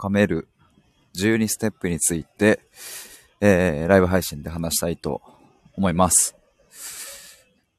[0.00, 0.48] 高める
[1.14, 2.60] 12ステップについて、
[3.42, 5.20] えー、ライブ配信で話したいと
[5.76, 6.34] 思います。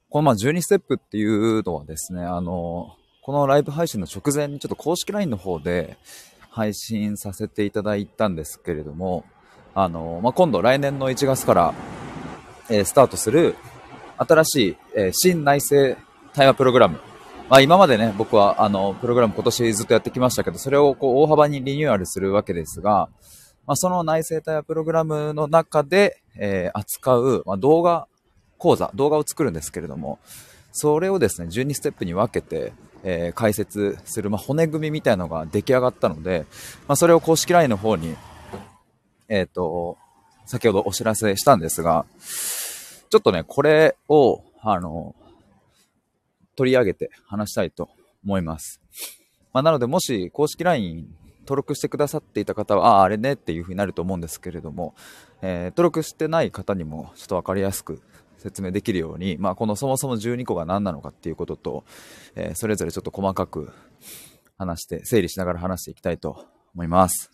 [0.07, 5.97] このまあ12ステップっていうのはですね、あの、このライブ配信の直前にちょっと公式 LINE の方で
[6.51, 9.25] 配信させていただいたんですけれども、
[9.73, 11.73] あの、まあ、今度来年の1月から、
[12.69, 13.55] えー、スタートする
[14.17, 15.99] 新しい、えー、新内政
[16.33, 16.99] 対話プログラム。
[17.51, 23.09] まあ、今までね、僕はあの、プログラム今年ずっとやってきましたけど、それをこう大幅にリニューアルするわけですが、
[23.67, 28.07] まあ、その内政対話プログラムの中で、えー、扱う、まあ、動画
[28.57, 30.19] 講座、動画を作るんですけれども、
[30.71, 32.71] それをですね、12ステップに分けて、
[33.03, 36.45] えー、解説する、まあ、骨組みみたいなのが出来上がったので、
[36.87, 38.15] まあ、それを公式 LINE の方に、
[39.27, 39.97] えっ、ー、と、
[40.45, 42.05] 先ほどお知らせしたんですが、
[43.09, 45.15] ちょっとね、これを、あの、
[46.61, 47.89] 取り上げて話したいと
[48.23, 48.79] 思います。
[49.51, 51.07] まあ、なので、もし公式 LINE
[51.39, 54.93] 登録してくださっていた方は、ああ、あれねっていう風になると思うんですけれども、
[55.41, 57.99] えー、登録してない方にもちょっとわかりやすく
[58.37, 61.83] 説明できるように、まあ、このそもそも12個が何なのかっていうことと、
[62.35, 63.71] えー、それぞれちょっと細かく
[64.59, 67.31] 話して、整理しながら話していきたいと思います。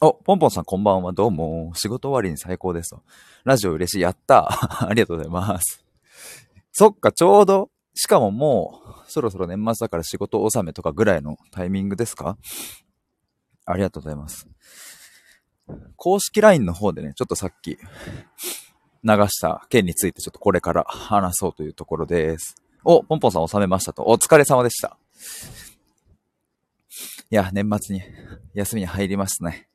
[0.00, 1.12] お、ポンポンさんこんばんは。
[1.12, 1.70] どうも。
[1.76, 3.02] 仕事終わりに最高ですと。
[3.44, 4.00] ラジオ嬉しい。
[4.00, 4.48] やった
[4.88, 5.83] ありがとうございます。
[6.76, 12.36] そっか、ちょうど、しかももう、そろそろ年末だから仕事納めとかぐらいのタイミングですか？
[13.64, 14.48] ありがとうございます。
[15.94, 17.78] 公式 LINE の方でね、ちょっとさっき、
[19.04, 22.56] 流した件についてちょっとこれから話そうというところです。
[22.82, 24.02] お、ポンポンさん収めましたと。
[24.08, 24.98] お疲れ様でした。
[27.30, 28.02] いや、年末に
[28.52, 29.68] 休みに入りますね。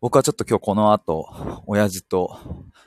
[0.00, 2.36] 僕はちょっと今日この後、親父と、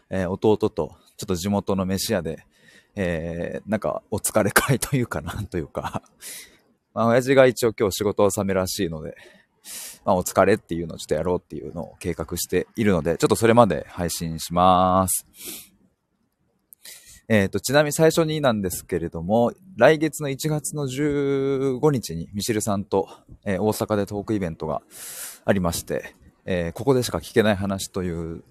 [0.10, 2.48] えー、弟と、ちょっと地元の飯屋で、
[2.96, 6.02] えー、なんかお疲れ会というかなんというか
[6.96, 9.16] まあ、親父が一応今日仕事納めらしいので、
[10.04, 15.28] まあ、お疲れっていうのをちょっとやろうっていうのを計画しているので、ちょっとそれまで配信します。
[17.30, 23.08] えっ、ー、と、ちなみに最初になんですけれども、来月の1月の15日にミシルさんと、
[23.46, 24.82] えー、大阪でトークイベントが
[25.46, 26.16] ありまして、
[26.46, 28.44] えー、ここでしか聞けない話という、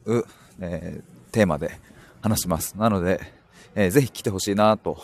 [0.60, 1.02] え
[1.32, 1.78] テーマで
[2.20, 2.76] 話します。
[2.76, 3.20] なので、
[3.74, 4.98] えぜひ来てほしいなと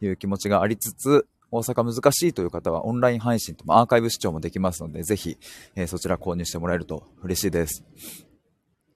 [0.00, 5.36] いう気持ちがありつつ、大阪難しいという方はオンライン配信とアーカイブ視聴もできますので、ぜひ、
[5.74, 7.84] えー、そちら購入してもらえると嬉しいです。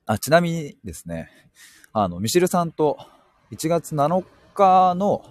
[0.07, 1.29] あ、ちなみにですね、
[1.93, 2.99] あの、ミシルさんと
[3.51, 5.25] 1月7日の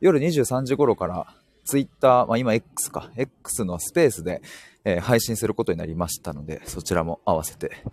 [0.00, 4.42] 夜23時頃からツイッター、まあ、今 X か、X のスペースで、
[4.84, 7.84] えー、配信することになりましたので、そちらも合わせて、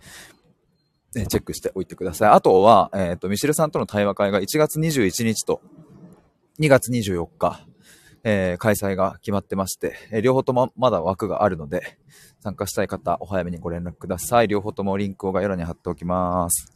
[1.16, 2.30] えチェックしておいてください。
[2.30, 5.60] あとは、えっ、ー、と、ミシルさんとの対話会が1月21日と
[6.60, 7.66] 2月24日、
[8.22, 11.98] えー、開催が決まってまして、え、両方ともまだ枠があるので、
[12.42, 14.48] 参加したい方、お早めにご連絡ください。
[14.48, 16.72] 両方ともリンクを概要欄に貼っておきます。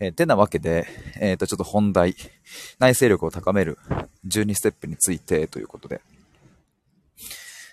[0.00, 0.86] えー、てなわけで、
[1.20, 2.14] えっ、と、ちょっと本題、
[2.78, 3.78] 内省力を高める
[4.26, 6.00] 12ステップについてということで、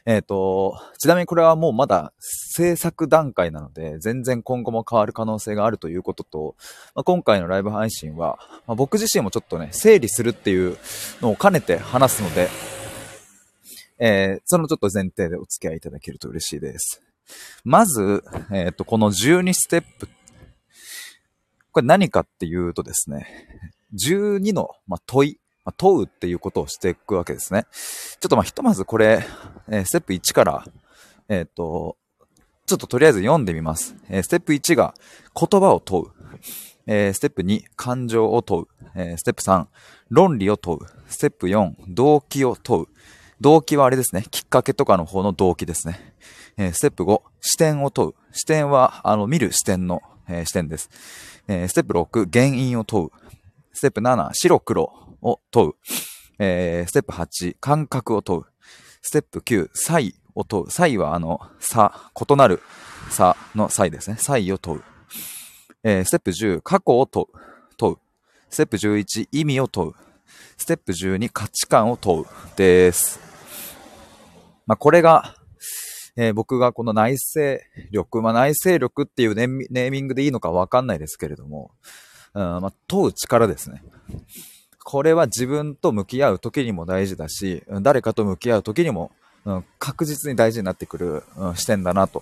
[0.06, 6.56] えっ、ー、と、ちなみにこれはもうまだ制作段階なので、全然今後も変わる可能性があるということと、
[6.94, 10.78] まあ、今回のライブ配信は、まあ、僕自身もちょっとね、整理するっていう
[11.22, 12.50] のを兼ねて話すので、
[13.98, 17.02] えー、そのちょっと前提でお付き合いいただけると嬉しいです。
[17.64, 20.08] まず、えっ、ー、と、この12ステップ、
[21.72, 23.28] これ何かっていうとですね、
[23.96, 27.66] 12の、まあ、問いまあ、問うっていうことをしていくわけですね。
[28.20, 29.26] ちょっとまあひとまずこれ、
[29.68, 30.66] えー、ステップ1から、
[31.28, 31.98] えっ、ー、と、
[32.68, 33.96] ちょっととりあえず読んでみます。
[34.10, 34.94] えー、ステップ1が
[35.36, 36.12] 言葉を問う。
[36.88, 38.68] えー、ステップ2、感情を問う。
[38.96, 39.66] えー、ステップ3、
[40.10, 40.80] 論理を問う。
[41.08, 42.88] ステップ4、動機を問う。
[43.42, 44.26] 動機はあれですね。
[44.30, 46.14] きっかけとかの方の動機ですね。
[46.58, 48.14] えー、ステップ5、視点を問う。
[48.32, 50.90] 視点は、あの、見る視点の、えー、視点です。
[51.48, 53.10] えー、ステップ6、原因を問う。
[53.74, 55.05] ステップ7、白黒。
[55.26, 55.74] を問う。
[56.40, 58.44] えー、ステップ8、感覚を問う。
[59.02, 60.72] ステップ9、差異を問う。
[60.72, 62.62] 差異はあの、差、異なる
[63.10, 64.18] 差の差異ですね。
[64.18, 64.84] 差異を問う。
[65.84, 67.28] えー、ステップ10、過去を問う。
[67.78, 67.98] 問う。
[68.50, 69.94] ステップ11、意味を問う。
[70.58, 72.26] ステップ12、価値観を問う。
[72.56, 73.20] です。
[74.66, 75.36] まあ、これが、
[76.18, 77.60] えー、僕がこの内省
[77.92, 81.72] 力、まあ、内省力っていうネーミングでいいのかわかんないですけれども、
[82.34, 83.84] うんまあ、問う力ですね。
[84.86, 89.12] これは自分と向き合う時にも大事だし、誰かと向き合う時にも、
[89.80, 91.24] 確実に大事になってくる、
[91.56, 92.22] 視点だなと。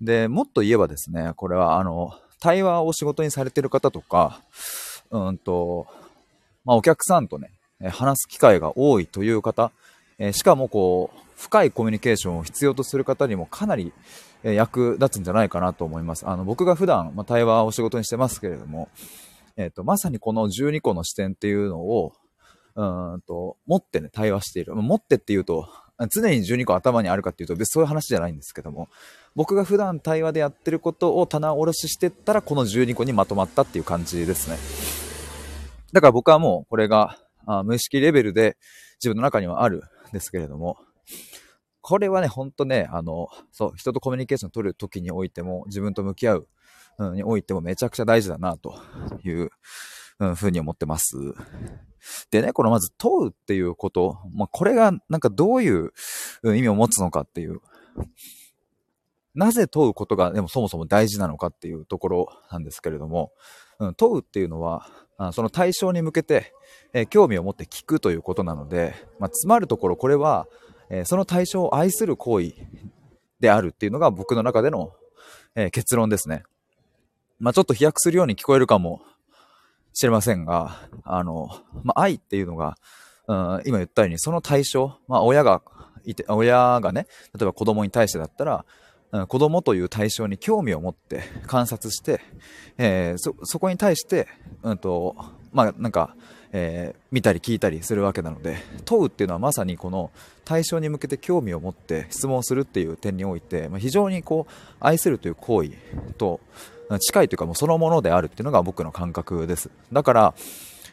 [0.00, 4.40] で、もっと言えばですね、これはあの、対話を仕事にされてる方とか、
[5.10, 5.86] うんと、
[6.64, 7.50] まあ、お客さんとね、
[7.90, 9.72] 話す機会が多いという方、
[10.32, 13.92] しかもこう、深いコミュニケーションを必要とする方にもかなり、
[14.42, 16.26] 役立つんじゃないかなと思います。
[16.26, 18.88] あの、僕が普段、まあ、対話を仕事にしてますけれども、
[19.56, 22.12] えっ、と、まさにこの12個の視点っていうのを、
[22.74, 22.82] う
[23.16, 24.74] んと、持ってね、対話している。
[24.74, 25.68] 持ってっていうと、
[26.08, 28.88] 常に12個頭にあるかっていうと別にそういう話じゃないんですけども、
[29.34, 34.56] 僕が普段対話でやってることを棚卸ししてったら、この12個にまとまったっていう感じですね。
[35.92, 38.56] だから僕はもうこれがあ無意識レベルで
[38.98, 40.78] 自分の中にはあるんですけれども、
[41.82, 46.48] これはね、ほんとね、あの、そう、人とコミュニケーション取る時においても、自分と向き合う、
[46.98, 48.76] うん、においてもめちゃくちゃ大事だな、と
[49.24, 49.50] いう、
[50.20, 51.16] うん、ふうに思ってます。
[52.30, 55.92] でね、このまず問うっていうこと、まあ、これがなんかどういう
[56.44, 57.60] 意味を持つのかっていう、
[59.34, 63.32] なぜ問うことがでもそもそも大事なのかっていうところなんですけれども、
[63.80, 64.88] うん、問うっていうのは、
[65.32, 66.52] その対象に向けて、
[66.92, 70.46] えー、興味を持って聞くということなので、まあ、つまるところこれは、
[70.92, 72.52] えその対象を愛する行為
[73.40, 74.92] であるっていうのが僕の中での、
[75.54, 76.44] え結論ですね。
[77.40, 79.02] まあ、ちょっと飛躍するように聞こえるかも
[79.94, 81.48] しれませんが、あの、
[81.82, 82.76] まあ、愛っていうのが、
[83.26, 85.62] うん、今言ったように、その対象、まあ、親が
[86.04, 88.64] いて、親がね、例えば子供に対してだったら、
[89.12, 92.20] うん、子供という対象に興味を持って観察して、
[92.78, 94.28] えー、そ、そこに対して、
[94.62, 95.16] うんと、
[95.52, 96.14] まあ、なんか、
[96.52, 100.10] えー、見たり聞いたりするわけなので問うっていうのはまさにこの
[100.44, 105.70] 対象に向けて興味を持って質問するっていう点において、まあ、非常にこう愛するという行為
[106.18, 106.40] と
[107.00, 109.70] 近いというかもうそのものであるっていうのが僕の感覚です。
[109.92, 110.34] だから、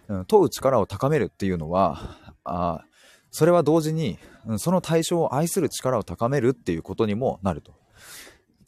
[0.08, 2.86] うん、問う力を高めるっていうのはあ
[3.32, 4.18] それは同時に、
[4.48, 7.79] うん、その対象を愛する力を高めるっていうことにもなると。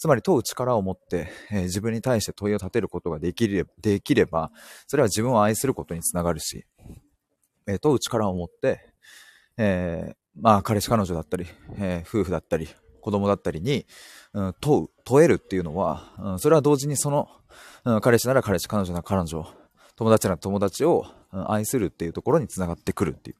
[0.01, 4.51] つまり問う力を持って、えー、自分に対して問いを立てることができれできれば、
[4.87, 6.65] それは自分を愛することにつながるし、
[7.67, 8.79] えー、問う力を持って、
[9.57, 11.45] えー、まあ、彼氏彼女だったり、
[11.77, 12.67] え夫婦だったり、
[12.99, 13.85] 子供だったりに、
[14.33, 17.29] うん、問う、問えるっていうのは、うん、それは同時にその、
[17.85, 19.45] うん、彼氏なら彼氏、彼女なら彼女、
[19.95, 23.33] 友達なら友達を、うん、愛するっていうところにつながってくるってい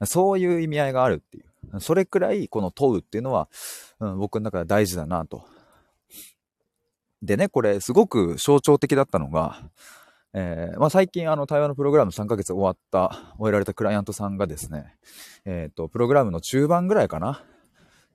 [0.00, 0.06] う。
[0.06, 1.80] そういう意味合いがあるっていう。
[1.80, 3.48] それくらい、この問うっていうのは、
[4.00, 5.44] うん、僕の中では大事だなと
[7.22, 9.70] でね、これすごく象徴的だったのが、
[10.34, 14.94] えー、まあ、最近あの対話のプログラム3ヶ月終わった、終えられたクライアントさんがですね、
[15.44, 17.42] えっ、ー、と、プログラムの中盤ぐらいかな、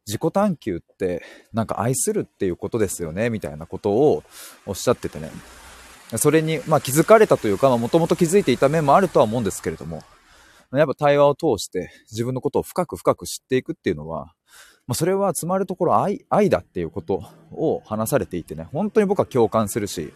[0.06, 1.24] 自己探求って
[1.54, 4.24] なんか愛するっていうことですよね、みたいなことを
[4.66, 5.32] おっしゃっててね、
[6.18, 10.04] それに、まあ、気づかれたというか、もともと気づいていた面もあるとは思うんですけれども、
[10.72, 14.34] やっぱ対話を通して自分のことを深く深く知っていくっていうのは、
[14.86, 20.14] まあ、それはつまるところ愛、愛だっていうことを話されていてね、本当に僕は共感するし、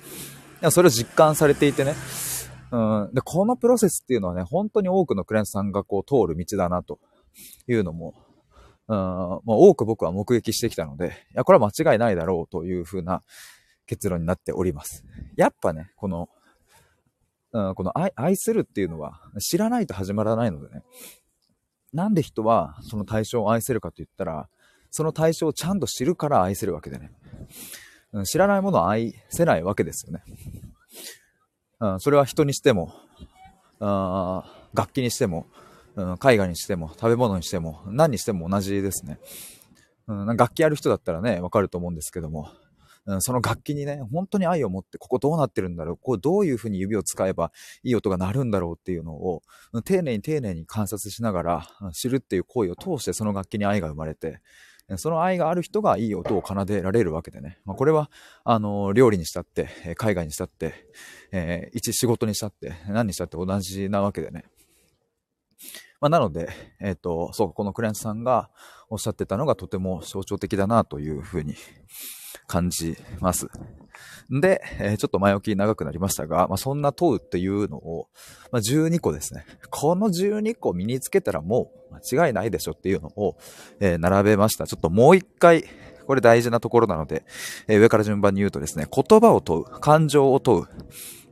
[0.71, 1.95] それを実感されていてね、
[2.71, 6.99] うん、で、このプロセスっていうのはね、本当に多くのクライアントさんがこう通る道だなと
[7.67, 8.13] いうのも、
[8.87, 13.23] うん、もう多く僕は目撃してきたので、いや、これは間違いないだろうというふうな
[13.85, 15.05] 結論になっております。
[15.37, 16.29] やっぱね、この、
[17.53, 20.83] うん、この愛愛するっていうのは知らないと始まらないのでね、
[21.93, 24.49] なんで人はその対象を愛せるかと言ったら、
[24.97, 27.11] その対象をちゃんと知るから愛せるわけでね。
[28.13, 30.23] うん、知らないものを愛せないわけですよね。
[31.79, 32.95] うん、それは人にしても、
[33.79, 35.45] あ楽器にしても、
[35.95, 39.19] うん、絵画にしても、食べ物にしても、何にしても同じですね。
[40.07, 42.49] うん、楽器やる人だったらね、わかると思うんですけども、
[43.05, 47.51] うん、その楽器にね、本当に愛を持って、ここどうなってるんだろう、こうどういう風に指を使えば
[47.83, 49.43] いい音が鳴るんだろうっていうのを、
[49.85, 54.41] 丁寧に丁寧に観察しながら知るっていう行為を通してその楽器に愛が生まれて、
[54.95, 57.59] その愛がある人がいい音を奏でられるわけでね。
[57.65, 58.09] まあ、これは、
[58.45, 60.87] あの、料理にしたって、海外にしたって、
[61.31, 64.45] えー、一仕事にしたって、何にしたって同じなわけでね。
[65.99, 68.49] まあ、なので、えっ、ー、と、そう、このクライアントさんが
[68.89, 71.55] おっしゃってたのがとても象徴的だなというふうに
[72.47, 73.47] 感じます。
[74.29, 78.07] で、え、ちょっと前置き長くなりましたが、まあ、そんな問うっていうのを、
[78.51, 79.45] まあ、12個ですね。
[79.69, 83.37] この12個身につけたらもう間違いないでしょっていうのを、
[83.79, 84.67] え、並べました。
[84.67, 85.63] ちょっともう一回、
[86.05, 87.23] これ大事なところなので、
[87.67, 90.65] え、上から順番に言うとですね、言葉を問う、感情を問う、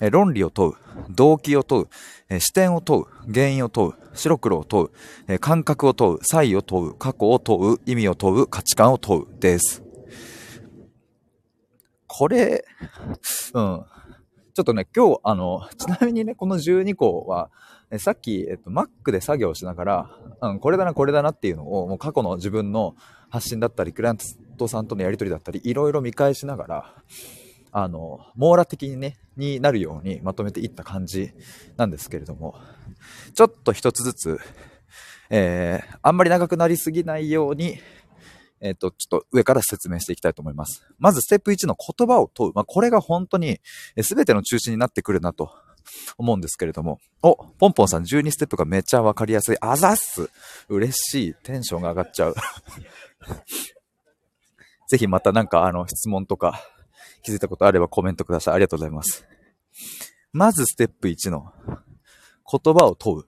[0.02, 0.74] え論理を問う、
[1.10, 1.88] 動機を問う、
[2.30, 4.92] え視点を問う、原因を問う、白黒を問う、
[5.28, 9.85] え感覚を問う、差異を問う、過去を問う、意味を問う、価値観を問うです。
[12.18, 12.64] これ、
[13.54, 13.86] うん。
[14.54, 17.50] ちょっとね、今日、あの、ちなみにね、この12個は、
[18.00, 20.10] さっき、えっと、Mac で作業しながら、
[20.42, 22.96] うん、これだな、これだなっていうのを、もう過去の自分の
[23.30, 24.18] 発信だったり、クライアン
[24.58, 26.96] トさんとのやり取りだったり、いろいろ見返しながら、
[27.74, 31.34] あの、網羅的にね、になるようにまとめていった感じ
[31.76, 32.56] なんですけれども、
[33.34, 34.40] ちょっと一つずつ、
[35.30, 37.80] えー、あんまり長くなりすぎないように、
[38.62, 40.86] えっ、ー、と、ちょっと上から説明していきたいと思います。
[40.98, 42.54] まず、ステップ1の言葉を問う。
[42.54, 43.60] まあ、これが本当に、
[44.02, 45.52] すべての中心になってくるなと
[46.18, 47.00] 思うんですけれども。
[47.22, 49.58] お、ポンポンさん12ステップがめちゃわかりやすい。
[49.62, 50.30] あざっす
[50.70, 51.34] 嬉しい。
[51.44, 52.36] テンションが上がっちゃう。
[54.88, 56.62] ぜひまたなんかあの質問とか
[57.24, 58.54] 気づいたことあればコメントください。
[58.56, 59.26] ありがとうございます。
[60.32, 63.26] まずステップ1の言葉を問う。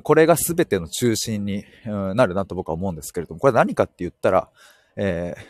[0.00, 4.48] これが全ての中心になるなと僕は思うんですけれども、これ何かって言ったら、
[4.96, 5.42] えー、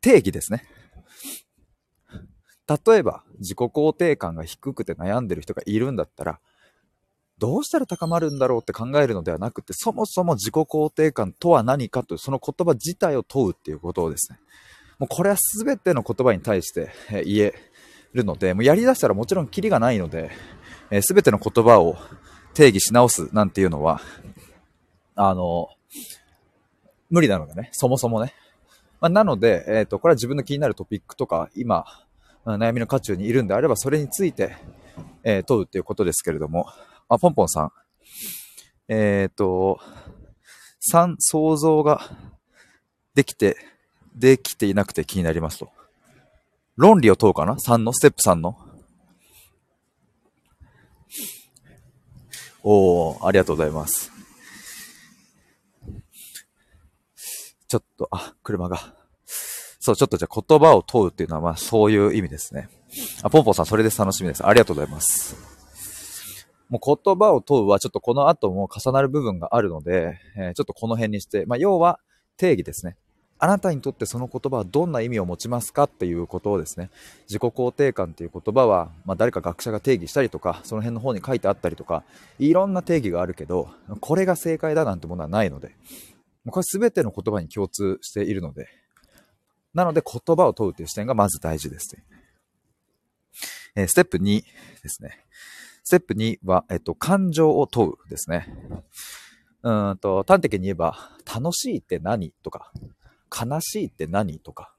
[0.00, 0.64] 定義ですね。
[2.86, 6.38] 例えば、自己肯定感が低くて悩んでる人がいるんだったら、
[7.38, 14.38] どうしたら高まるんだろうって考えるのではなくて、そもそも自己肯定感とは何かという、その言葉自体を問うっていうことをですね。
[15.00, 16.92] もうこれは全ての言葉に対して
[17.24, 17.54] 言え
[18.12, 20.30] るので、もうやり出したらもちろんキリがないので、
[20.90, 21.96] えー、全ての言葉を
[22.54, 24.00] 定義し直すなんていうのは、
[25.14, 25.68] あの、
[27.10, 28.34] 無理なのでね、そもそもね。
[29.00, 31.84] まあ、なので、えっ、ー、と、これは自分の気になるトピックとか、今、
[32.46, 34.56] 悩みの渦中にいるんであれば、それについて、
[35.24, 36.66] えー、問うっていうことですけれども、
[37.08, 37.72] あ、ポンポンさん。
[38.88, 39.80] えっ、ー、と、
[40.92, 42.00] 3、想像が
[43.14, 43.56] できて、
[44.14, 45.70] できていなくて気になりますと。
[46.76, 48.56] 論理を問うかな ?3 の、ステップ3の？
[52.62, 54.12] おー、ありがとうございます。
[57.68, 58.94] ちょっと、あ、車が。
[59.80, 62.68] そう、ちょっとじゃあ言葉を問うっていうのは、まあそういう意味ですね。
[63.22, 64.46] あ、ポンポンさん、それで楽しみです。
[64.46, 65.36] ありがとうございます。
[66.68, 71.98] もう言葉を問うはちょっとこの後も重なる部分があるので、えー、ちょっとこの辺にして、まあ要は
[72.36, 72.96] 定義ですね。
[73.44, 76.90] あなたにとってその言葉はどんな意味を持ちますかっていうことをですね、
[77.28, 82.04] 自己肯定感っていう言葉は、まあ、誰か学者が定義したりとか、その辺の方に書いてあったりとか、
[82.38, 83.68] いろんな定義があるけど、
[83.98, 85.74] これが正解だなんてものはないので、
[86.46, 88.68] これ全ての言葉に共通しているので、
[89.74, 92.04] なので言葉を問うという視点がまず大事ですね。
[93.74, 94.44] えー、ステップ2
[94.84, 95.18] ですね。
[95.82, 98.46] ステップ2は、えっと、感情を問うですね。
[99.64, 102.70] うんと、端的に言えば、楽しいって何とか、
[103.32, 104.38] 悲しいって何？
[104.38, 104.72] とか、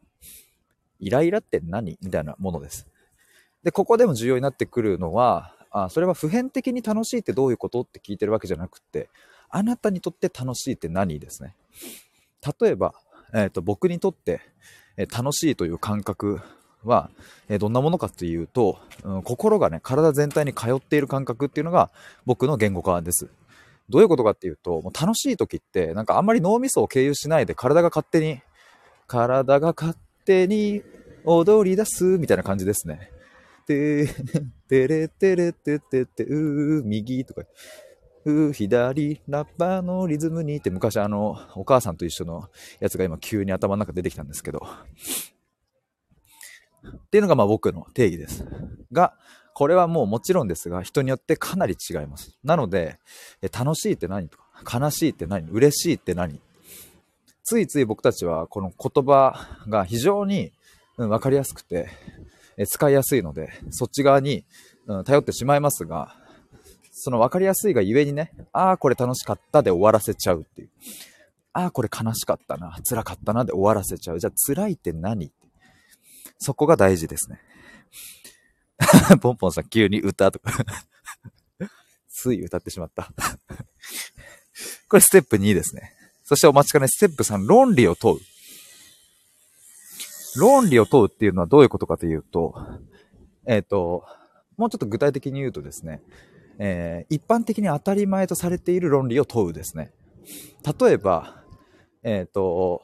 [0.99, 1.97] イライラって何？
[2.01, 2.87] みたいなものです。
[3.63, 7.81] で、ここでも重要になってくるのは、あそれは普遍的に楽しいってどういうこと？
[7.81, 9.09] って聞いてるわけじゃなくって、
[9.49, 11.55] あなたにとって楽しいって何ですね？
[12.61, 12.93] 例えば、
[13.33, 14.41] えっ、ー、と、僕にとって、
[14.97, 16.41] えー、楽しいという感覚
[16.83, 17.09] は、
[17.49, 21.89] えー、どんなものかっていうと、うん、心がね、体全体に通っている感覚っていうのが
[22.25, 23.29] 僕の言語化です。
[23.89, 28.41] どういうことかっていうと、もう楽しい時って、なんかあんまり脳みそを経由しないで体が勝手に、
[29.07, 30.81] 体が勝手に
[31.25, 33.11] 踊り出すみたいな感じですね。
[33.65, 34.07] て、
[34.67, 37.43] てれてれててて、うー、右とか、
[38.25, 42.49] うー、左、ラッパーのリズムにって昔あの、お母さんと一緒の
[42.79, 44.65] やつが今急に頭の中出てきたんですけど。
[46.85, 48.45] っていうのがまあ僕の定義です。
[48.91, 49.13] が、
[49.53, 52.37] これはもうもちろんですが、人によってかなり違います。
[52.43, 52.97] なので、
[53.41, 54.29] え楽しいって何？
[54.29, 55.49] とか、悲しいって何？
[55.49, 56.39] 嬉しいって何？
[57.43, 60.51] ついつい僕たちはこの言葉が非常に、
[60.97, 61.89] うん、分かりやすくて、
[62.57, 64.45] え使いやすいので、そっち側に、
[64.87, 66.15] うん、頼ってしまいますが、
[66.91, 70.69] その分かりやすいがゆえにね、ああ、これ楽しかったで終わらせちゃうっていう。
[71.51, 74.19] ああ、これ悲しかったな、辛かったなで終わらせちゃう。
[74.19, 75.31] じゃあ辛いって何？
[76.39, 77.39] そこが大事ですね。
[79.21, 80.51] ポンポンさん急に歌とか
[82.09, 83.11] つい歌ってしまった
[84.87, 85.93] これステップ2ですね。
[86.23, 88.19] そしてお待ちかね、ステップ3、論理を問う。
[90.39, 92.55] 論理を問うっていうのはどういうことかというと、
[93.45, 94.05] えっ、ー、と、
[94.57, 96.01] もうちょっと具体的に言うとですね、
[96.59, 99.91] えー、一般的に当たり前とされている論理を問うですね。
[100.79, 101.43] 例えば、
[102.03, 102.81] えっ、ー、と、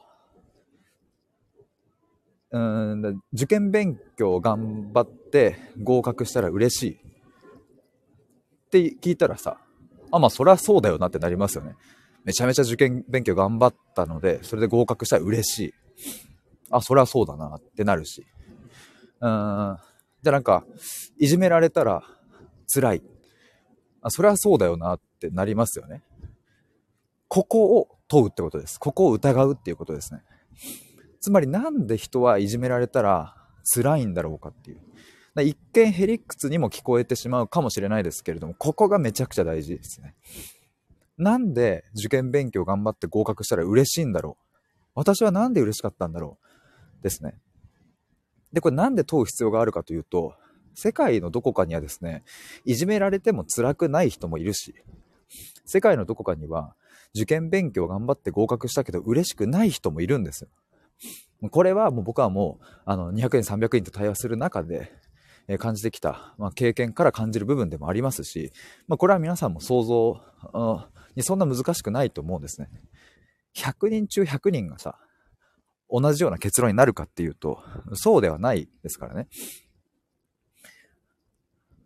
[2.52, 9.58] うん受験勉強頑張って合格したら嬉しいって聞いたらさ、
[10.12, 11.76] あ、まあそりゃそうだよなってなりますよね。
[12.24, 15.74] めちゃめちゃ受験勉強頑張ったので、それで合格したら嬉しい。
[16.70, 18.26] あ、そりゃそうだなってなるし。
[19.20, 19.76] うん。
[20.22, 20.64] じゃあなんか、
[21.18, 22.02] いじめられたら
[22.72, 23.02] 辛い。
[24.02, 26.02] あ、そりゃそうだよなってなりますよね。
[27.28, 28.78] ここを問うってことです。
[28.78, 30.22] ここを疑うっていうことですね。
[31.20, 33.36] つまりなんで人はいじめられたら
[33.74, 34.80] 辛いんだろうかっていう。
[35.42, 40.14] 一見ヘリクツにも聞こえてしまうかもしれないですけれども、ここがめちゃくちゃ大事ですね。
[41.16, 44.44] なんで受験勉強頑張って合格したら嬉しいんだろう
[44.94, 46.38] 私はなんで嬉しかったんだろ
[47.00, 47.34] うですね。
[48.52, 50.34] で、これなんで問う必要があるかというと、
[50.74, 52.24] 世界のどこかにはですね、
[52.64, 54.74] いじめられても辛くない人もいるし、
[55.64, 56.74] 世界のどこかには、
[57.14, 60.50] 受験勉強頑張って合格したけど嬉しくない人もいるんですよ。
[61.48, 64.92] これはもう僕はもう、あの、200円、300円と対話する中で、
[65.48, 68.52] え感じてきた、まあ、経験から感じる部分でもありますし、
[68.86, 70.20] まあ、これは皆さんも想像
[71.16, 72.68] にそんな難しくないと思うんですね。
[73.56, 74.98] 100人中100人がさ、
[75.90, 77.62] 同じような結論になるかっていうと、
[77.94, 79.28] そうではないですからね。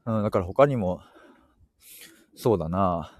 [0.04, 1.00] うん、だから他にも、
[2.34, 3.12] そうだな、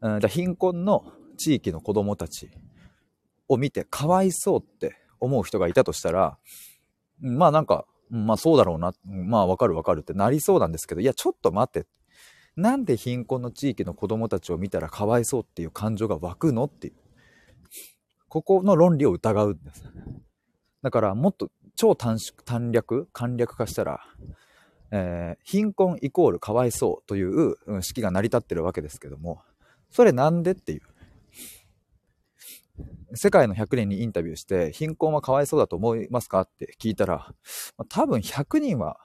[0.00, 2.50] うん、じゃ貧困の地域の子供たち
[3.48, 6.38] を見てかわいそうって思う人がいたとしたら、
[7.20, 11.86] まあなんか、まあそうだろうな、まあわかるわかるってなりそうなんですけど、いやちょっと待って。
[12.56, 16.94] なんで貧困の地域の子供たちを見たらかわいそうっていう感情が湧くのっていう。
[18.28, 19.84] ここの論理を疑うんです。
[20.82, 24.00] だからもっと超短縮、短略、簡略化したら、
[24.90, 29.42] えー、貧困イコールかわいそうという、式が成り立ってるわけですけども、
[29.90, 30.80] それなんでっていう。
[33.14, 37.32] 世界の100人にインタビューして、貧困はかわいそうだと思いますかって聞いたら、
[37.76, 38.98] まあ、多分100人は、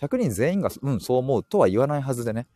[0.00, 2.46] 100人全員が、うん、そう思うとは言わないはずでね。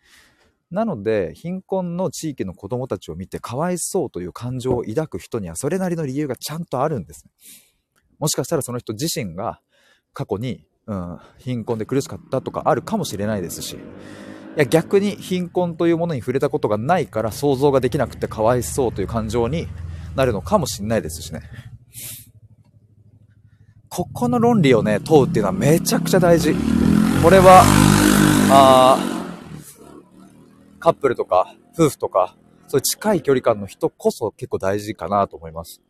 [0.70, 7.26] なので、貧困の地域の子供たちを見てかわいそうという感情を抱く人にはそれなりの理由がちゃんとあるんです。
[8.18, 9.60] もしかしたらその人自身が
[10.12, 13.78] 過去に、うん、貧困で苦しかったとかあるかもしれないですし、い
[14.56, 19.66] や逆に貧困というものに触れたことがないから想像ができなくてかわいそうという感情に
[20.14, 21.42] なるのかもしれないですしね。
[23.88, 26.54] ここの論理をね、問うっていうのはめちゃくちゃ大事。
[27.22, 27.62] これは、
[28.50, 28.98] あ
[30.78, 32.36] カップルとか、夫婦とか、
[32.68, 35.80] そういう近い距離感の人こそ結構大事かなと思います。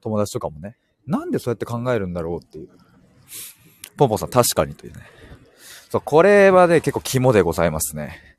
[0.00, 0.76] 友達とかもね。
[1.06, 2.68] なんでそうやって考えるんだろうっていう。
[3.96, 5.00] ポンポンさん確かにというね。
[5.90, 8.36] そう、これはね、結構肝でございますね。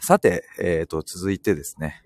[0.00, 2.02] さて、えっ、ー、と、続いてですね。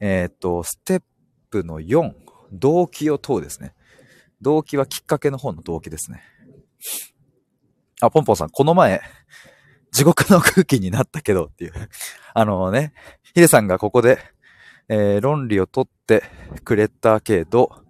[0.00, 1.02] えっ、と、ステッ
[1.50, 2.12] プの4、
[2.52, 3.74] 動機を問うですね。
[4.40, 6.22] 動機はきっかけの方の動機ですね。
[8.00, 9.00] あ、ポンポンさん、この前、
[9.90, 11.72] 地獄の空気になったけどっていう。
[12.34, 14.18] あのね、ヒデさんがここで、
[14.88, 16.22] えー、論理を取って
[16.64, 17.84] くれたけど、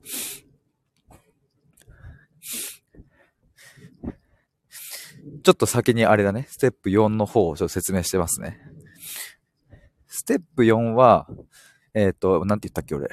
[5.43, 8.61] ちょっと先にあれだね、ステップ4の方をちょっと説明してますね。
[10.07, 11.29] ステップ4は、
[11.99, 13.09] えっ、ー、と、なんて言ったっけ、俺。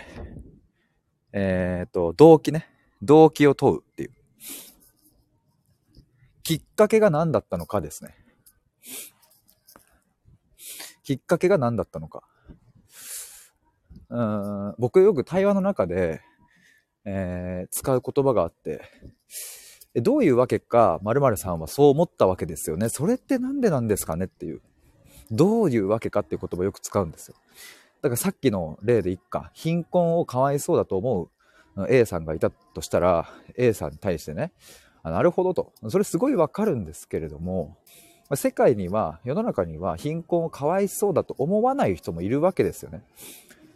[1.33, 2.69] えっ、ー、と、動機ね。
[3.01, 4.11] 動機を問うっていう。
[6.43, 8.15] きっかけが何だったのかですね。
[11.01, 12.21] きっかけが何だったのか。
[14.09, 16.21] うん僕よく対話の中で、
[17.05, 18.81] えー、使う言葉があって、
[19.95, 22.89] どういうわけか、〇〇さんはそう思ったわけですよね。
[22.89, 24.61] それって何でなんですかねっていう。
[25.31, 27.35] どういうわけかっていう言葉をよく使うんですよ。
[28.05, 31.29] だからさっきの例でいっか、貧困をかわいそうだと思
[31.75, 34.51] う A さんがいたとしたら、A さんに対してね、
[35.01, 35.73] あなるほどと。
[35.89, 37.77] それすごいわかるんですけれども、
[38.35, 43.01] 世界には、世の中には貧困をかわいそうだと思わない人もいるわけですよね。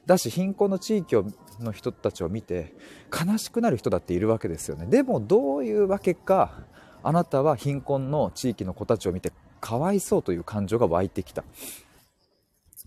[0.05, 1.25] だし、貧困の地域を
[1.59, 2.75] の人たちを見て
[3.11, 4.85] 悲しくなる人だっているわけですよね。
[4.85, 6.67] でもどういうわけか、
[7.01, 11.43] あなたは貧困の地域の子たちを見てかわいそうという感情が湧いてきた。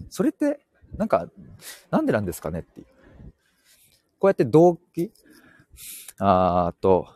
[0.09, 0.61] それって、
[0.97, 1.29] なんか、
[1.91, 2.87] なんでなんですかねっていう。
[4.19, 5.11] こうやって動機？
[6.19, 7.09] あーと、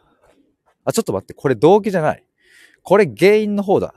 [0.85, 2.25] あ、ちょっと待って、これ動機じゃない。
[2.83, 3.95] これ原因の方だ。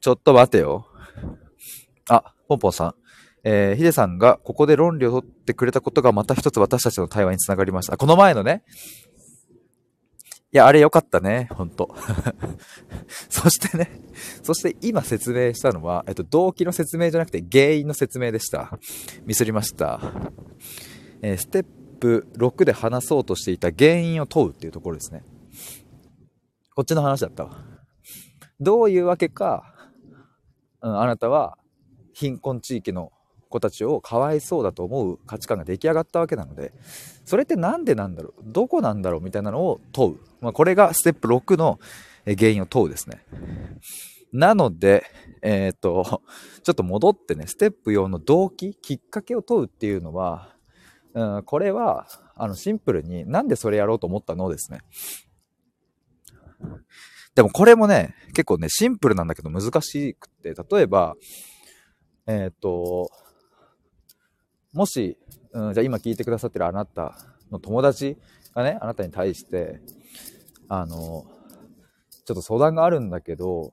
[0.00, 0.86] ちょっと待てよ。
[2.08, 2.94] あ、ポンポンさん。
[3.42, 7.96] えー、ヒデさんがここで論理を取ってくれたことがまた一つ私たちの対話につながりました。
[7.96, 8.62] この前のね。
[10.52, 11.48] いや、あれ良かったね。
[11.52, 11.94] ほんと。
[13.30, 14.00] そしてね、
[14.42, 18.76] そして今説明したのは、えっと、動機の説明じゃなくて原因の説明でした。
[19.24, 20.00] ミスりました。
[21.22, 21.66] えー、ステッ
[22.00, 25.22] プ6で話そうとしていた原因を問うっていうところですね。
[26.74, 27.64] こっちの話だったわ。
[28.58, 29.88] どういうわけか、
[30.82, 31.58] うん、あなたは
[32.12, 33.12] 貧困地域の
[33.50, 36.72] 子たちをかわいそうだと思う価値観が出来上がったわけなので、
[37.26, 38.42] それって何でなんだろう？
[38.44, 40.18] どこなんだろうみたいなのを問う。
[40.40, 41.78] まあ、これがステップ6の
[42.24, 43.22] 原因を問うですね。
[44.32, 45.04] なので、
[45.42, 46.22] えっ、ー、と、
[46.62, 50.54] ちょっと戻ってね、ステップ4の動機、きっかけを問うっていうのは、
[51.14, 54.80] うん、これは、あの、シンプルになんでそれやろうと思ったのですね。
[57.34, 61.16] でもこれもね、結構ね、シンプルなんだけど難しくて、例えば、
[62.26, 63.10] えっ、ー、と、
[64.72, 65.18] もし、
[65.52, 67.16] うん、じゃ今聞いてくださってるあなた
[67.50, 68.16] の友達
[68.54, 69.80] がね、あなたに対して、
[70.68, 71.26] あの、
[72.24, 73.72] ちょっと相談があるんだけど、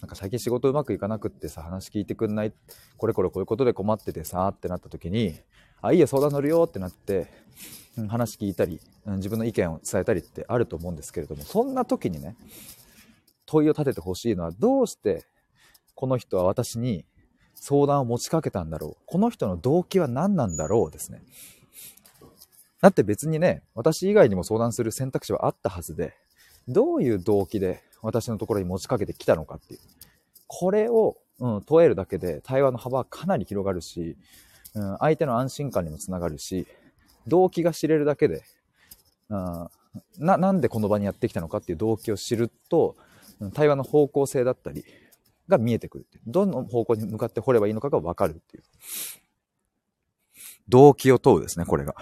[0.00, 2.52] なんか最近仕事うまくいかなくってさ、話聞いてくんない、
[2.96, 5.34] これこれこういうことで困っててさ、ってなった時に、
[5.82, 7.28] あ、いいよ、相談乗るよってなって、
[7.96, 12.36] うん、話聞いたり、うん、自分の意見を伝えたりってあると思うんですけれども、そんな時にね、
[13.46, 15.24] 問いを立ててほしいのは、どうして
[15.94, 17.04] この人は私に
[17.60, 19.02] 相談を持ちかけたんだろう。
[19.06, 21.22] この人の動機は何なんだろうですね。
[22.80, 26.14] だって別にね、私以外にも相談する選択肢はあったはずで、
[26.66, 29.80] どういう動機で私のところに持ちかけてきたのかっていう。
[30.46, 34.16] これを、うん、問えるだけで対話の幅はかなり広がるし、
[34.74, 36.66] うん、相手の安心感にもつながるし、
[37.26, 38.42] 動機が知れるだけで、
[39.28, 39.68] うん、
[40.18, 42.96] な、なんでこの場にやってきたのかっていう動機を知ると、
[43.52, 44.84] 対話の方向性だったり
[45.50, 46.22] が見えてくるっていう。
[46.26, 48.62] どの方向に向かって掘ればいいのかがわかるっていう。
[50.68, 51.94] 動機を問うですね、これが。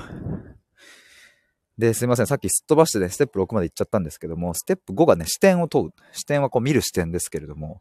[1.79, 2.27] で、すいません。
[2.27, 5.91] さっきすっ飛ばしてね、ステップ6まで行っちゃったんですけども、ステップ5がね、視点を問う。
[6.13, 7.81] 視点はこう見る視点ですけれども、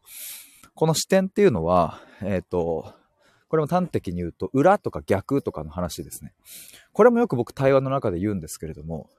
[0.74, 2.94] この視点っていうのは、えっ、ー、と、
[3.48, 6.32] これも端的に言うと、裏とか逆とかの話ですね。
[6.92, 9.10] これもよく僕対話の中で言うんですけれども、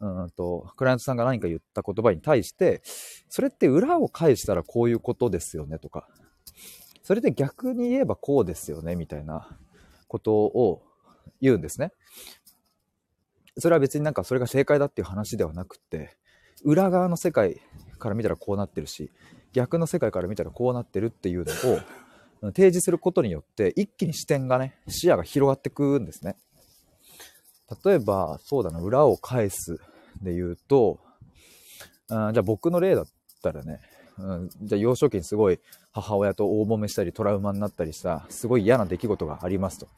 [0.00, 2.82] うんと、クライアントさんが何か言った言葉に対して、
[3.28, 6.08] それって裏を返したらこういうことですよねとか、
[7.02, 9.48] それで逆に言えばこうですよねみたいな
[10.08, 10.82] ことを
[11.40, 11.92] 言うんですね。
[13.58, 16.16] それは別になんかそれが正解だっていう話ではなくて、
[16.62, 17.60] 裏側の世界
[17.98, 19.10] から見たらこうなってるし、
[19.52, 26.36] 逆の世界から見たらこうなってるっていうのを提示することによって一気に視点がね、視野が広がってくんですね。
[27.84, 29.80] 例えば、そうだな、裏を返す
[30.22, 31.00] で言うと、
[32.08, 33.06] あじゃあ僕の例だっ
[33.42, 33.80] たらね、
[34.18, 35.58] うん、じゃあ幼少期にすごい
[35.92, 39.88] 母親と大揉めしたりトラウマになったりしたすごい嫌な出来事がありますと。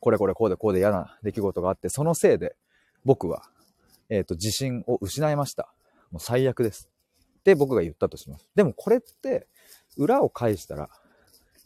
[0.00, 2.56] これこれこうでこうで嫌な出来事があって、そのせいで
[3.04, 3.42] 僕は、
[4.08, 5.72] えっ、ー、と、自信を失いました。
[6.10, 6.88] もう最悪です。
[7.38, 8.48] って僕が言ったとします。
[8.54, 9.46] でもこれって、
[9.96, 10.90] 裏を返したら、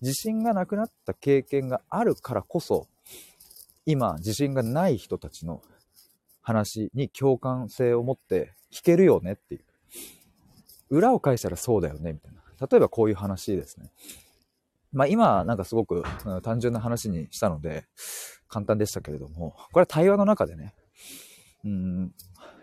[0.02, 2.88] 自信がなくなった経験があるからこそ、
[3.86, 5.62] 今、自信がない人たちの
[6.42, 9.60] 話に共感性を持って聞けるよねっていう。
[10.90, 12.66] 裏を返したらそうだよね、みたいな。
[12.70, 13.90] 例えばこういう話ですね。
[14.92, 16.02] まあ今、なんかすごく、
[16.42, 17.86] 単純な話にしたので、
[18.48, 20.74] 簡単でしたけれども、これは対話の中でね、
[21.64, 22.14] うん、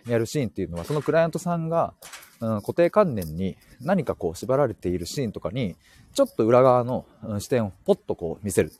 [0.08, 1.94] やるシーンっていうのは、そのクライアントさんが、
[2.40, 5.76] うん、固定観念に何かこう縛られているシーンとかに、
[6.14, 7.06] ちょっと裏側の、
[7.40, 8.72] 視点をポッとこう見せる。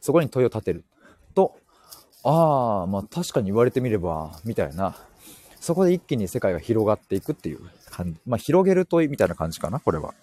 [0.00, 0.84] そこに問いを立てる。
[1.34, 1.56] と、
[2.24, 4.96] ああ、まあ確かに言われてみれば、みたいな、
[5.60, 8.20] そこで一気に世界が広がっていくっていう感じ。
[8.26, 10.14] まあ広げる問いみたいな感じかな、これは。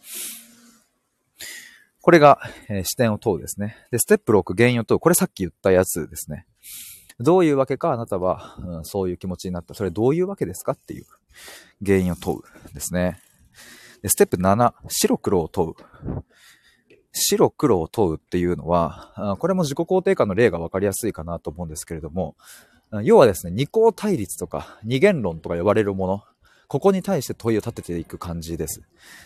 [2.02, 3.78] これが、えー、視点を問うですね。
[3.90, 5.00] で、ステップ6、原因を問う。
[5.00, 6.46] これさっき言ったやつですね。
[7.20, 9.74] どういうわけかあなたは、うん、そういう気持ちになった。
[9.74, 11.06] それどういうわけですかっていう
[11.84, 13.20] 原因を問うですね。
[14.02, 15.74] でステップ7、白黒を問う。
[17.16, 22.36] 白黒を問うっていうのは、これも自己肯定感の例が分かりやすいかなと思うんですけれども、
[23.04, 26.24] 要はですね、二項対立とか二元論とか呼ばれるもの、
[26.68, 28.82] ここに対して問いを立てていく感じです。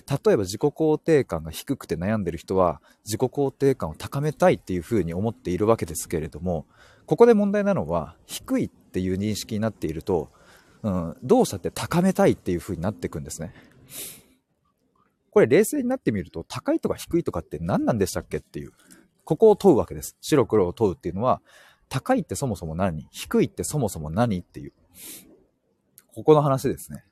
[0.07, 6.65] 例えば自己肯定感が低くて悩んでる人は、自己肯定感を高めたいっていうふうに思っているわけですけれども、
[7.05, 10.29] ここで問題なのは、低いっていう認識になっていると、
[10.83, 13.53] うん、どうしたって高めたいっていう風になっていくんですね。
[15.31, 18.71] これ冷静になってみると、高いとか低いとかって何なんでしたっけっていう。
[19.23, 20.17] ここを問うわけです。
[20.21, 21.41] 白黒を問うっていうのは、
[21.87, 23.07] 高いってそもそも何？
[23.11, 24.73] 低いってそもそも何っていう。
[26.13, 27.03] ここの話ですね。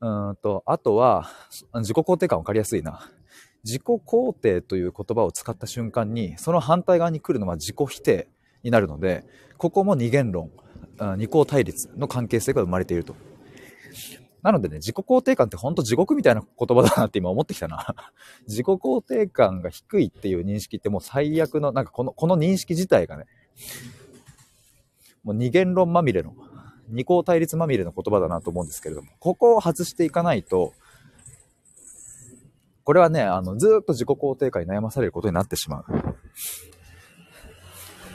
[0.00, 1.30] うんと、あとは、
[1.74, 3.10] 自己肯定感分かりやすいな。
[3.64, 8.28] 自己肯定という言葉を使った瞬間に、その反対側に来るのは自己否定。
[8.62, 9.24] になるので、
[9.58, 10.50] ここも二元論、
[11.18, 13.14] 二項対立の関係性が生まれていると。
[14.46, 17.96] なのでね、自己肯定感ってほんと地獄みたいな言葉だなって今思ってきたな。
[18.46, 23.26] 自己肯定感が低いっていう認識ってもう最悪の、なんかこの、この認識自体がね、
[25.24, 26.32] もう二元論まみれの、
[26.86, 30.74] 二項対立まみれの言葉だなと思うんですけれども、ここを外していかないと、
[32.84, 35.84] これはね、あの、ずっと自己肯定感に悩まされることになってしまう。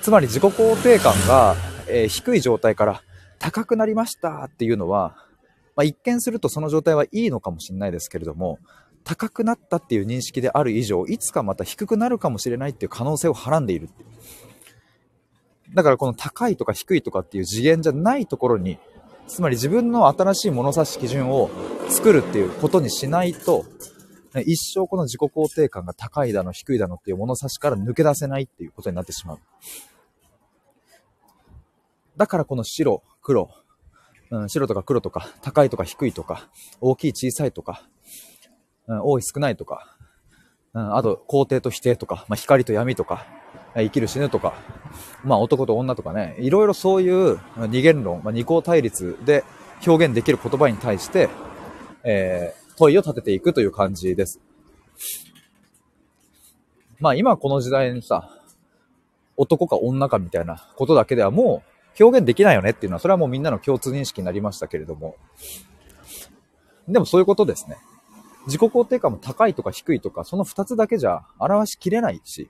[0.02, 1.58] つまり自己肯定感が、
[1.89, 3.04] えー、低い状態から
[3.38, 5.30] 高くなりましたっていうのは、
[5.76, 8.60] まあ、一見するとその状態はいいのかもしれないですけれども、
[9.04, 13.90] 高くなったっていう認識である以上、いつかまた低くなるかもしれないっていう可能性をはらんでいる
[15.74, 18.78] だからこの高いとか低いとかっていう次元じゃないところに、
[19.28, 21.50] つまり自分の新しい物差し基準を
[21.90, 23.66] 作るっていうことにしないと、
[24.46, 29.40] 一生この自己肯定感が高いだの低いだのっていう物差しから抜け出せないっていうことになってしまう。
[32.18, 33.50] だからこの白、黒、
[34.32, 37.84] うん、白とか黒とか、高いとか低いとか、大きい小さいとか、
[38.88, 39.96] うん、多い少ないとか、
[40.74, 43.28] うん、あと肯定と否定とか、まあ、光と闇とか、
[43.76, 44.54] 生きる死ぬとか、
[45.24, 49.44] まあ男と女とかね、いろいろそういう二元論、まあ、二項対立で
[49.86, 51.30] 表現できる言葉に対して、
[52.04, 54.39] えー、問いを立てていくという感じです。
[57.00, 58.30] まあ今この時代にさ、
[59.38, 65.15] 男か女かみたいなことだけではもう表現できないよねっていうのは、それはもうみんなの共通認識になりましたけれども。
[66.88, 67.77] でもそういうことですね。
[68.47, 72.49] 自己肯定感も高いとか低いとか、その二つだけじゃ表しきれないし、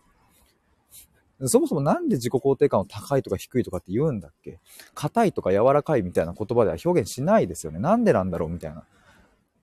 [1.45, 4.59] そもそもなんで自己肯定感を高いとか低いとかって言うんだっけ？
[4.93, 7.79] 硬いとか柔らかいみたいな言葉では表現しないですよね。
[7.79, 8.83] なんでなんだろうみたいな。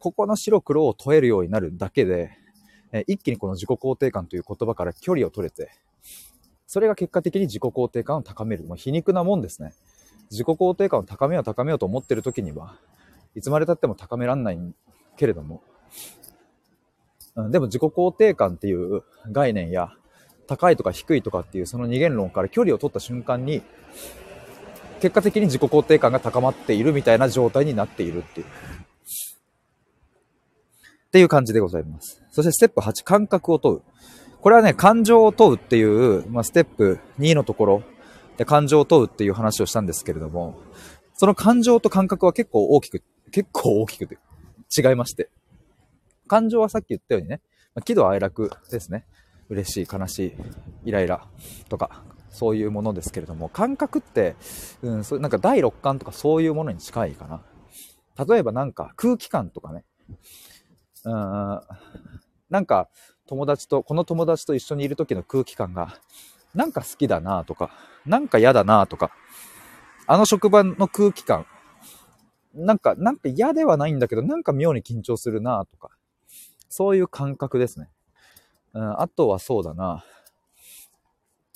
[0.00, 2.30] ここの白黒を問えるようになるだけで、
[2.92, 5.70] え一気にこの自己肯定感という言葉から距離を取れて、
[6.68, 8.64] それが結果的に自己肯定感を高める。
[8.64, 9.72] まあ、皮肉なもんですね。
[10.30, 12.76] 自己肯定感を高めよう高めようと思ってる時には、
[13.34, 14.58] いつまで経っても高めらんない
[15.16, 15.62] けれども、
[17.36, 19.02] うん、でも自己肯定感っていう
[19.32, 19.94] 概念や
[20.46, 23.62] 高いとか低いとかっていうその二元論から距離を取った瞬間に、
[25.00, 28.46] 結果的に自己肯定感が高まっているみたいな状態になっているっていう。
[28.46, 28.50] っ
[31.10, 32.22] ていう感じでございます。
[32.30, 33.82] そしてステップ8、感覚を問う。
[34.40, 37.82] これはね、感情を問うっていう、まあ、ステップ2のところ
[38.36, 40.60] で感情を問うっていう話をしたんですけれども、
[41.14, 44.18] その感情と感覚は結構大きく、結構大きくて
[44.76, 45.28] 違いまして。
[46.28, 47.40] 感情はさっき言ったようにね、
[47.74, 49.06] まあ、喜怒哀楽ですね。
[49.48, 50.34] 嬉しい、悲しい、
[50.84, 51.26] イライラ
[51.68, 54.36] とか、そういうものですけれども、感覚って、
[54.82, 57.42] うん、そなんか第六感とかそういうものに近いかな。
[58.24, 59.84] 例えばなんか空気感とかね。
[61.04, 61.60] うん、
[62.50, 62.88] なんか
[63.28, 65.94] 友達と、この友達と一緒にいる時の空気感が、
[66.54, 67.70] なんか好きだなとか、
[68.06, 69.12] なんか嫌だなとか、
[70.06, 71.46] あの職場の空気感、
[72.54, 75.90] なんか、なんか嫌ではないんだけど、なんか妙に緊張するなとか、
[76.70, 77.90] そういう感覚ですね。
[78.72, 80.04] うん、あとはそうだな。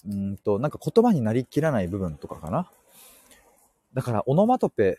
[0.06, 2.70] うんと、なんか言葉になりきらない部分とかかな。
[3.94, 4.98] だから、オノマトペ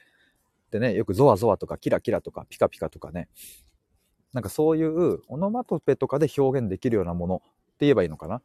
[0.68, 3.28] ってね、よくゾワゾワとかキラキラとかピカピカとかね、
[4.34, 8.42] なんかそういうオノマトペとかで表現できるようなものって言えばいいのかな？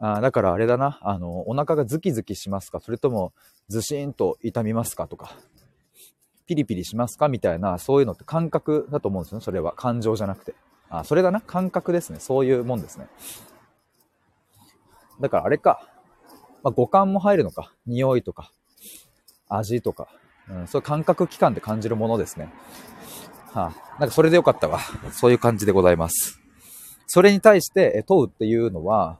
[0.00, 2.80] あだからあれだな、あの、お腹がズキズキしますか？
[2.80, 3.32] それとも
[3.68, 5.36] ズシーンと痛みますかとか、
[6.46, 9.44] ピリピリしますかみたいな、そういうのって感覚だと思うんですよね。
[9.44, 10.54] それは感情じゃなくて。
[10.90, 11.40] あ、それだな。
[11.40, 12.18] 感覚ですね。
[12.18, 13.06] そういうもんですね。
[15.20, 15.88] だからあれか。
[16.64, 17.72] まあ、五感も入るのか。
[17.86, 18.50] 匂いとか、
[19.48, 20.08] 味とか、
[20.48, 22.52] うん、そういう感覚器官で感じるものですね。
[23.52, 24.80] はあ、なんかそれでよかったわ。
[25.12, 26.40] そういう感じでございます。
[27.06, 29.18] それに対して問うっていうのは、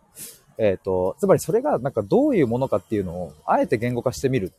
[0.58, 4.52] えっ、ー、と、つまりそれがなんかどういうものかっていうのを、あえて言語化してみる。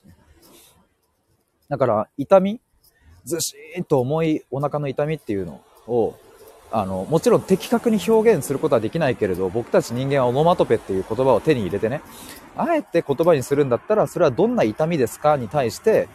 [1.69, 2.59] だから、痛み
[3.25, 6.15] ずしーんと重いお腹の痛みっていうのを、
[6.71, 12.01] あの、もちろん的確に表現することはできないけれど、僕たち人間はオノマトペっていう言葉を手に入れてね、
[12.57, 16.07] あえて言葉にするんだったら、それはどんな痛みですかに対して、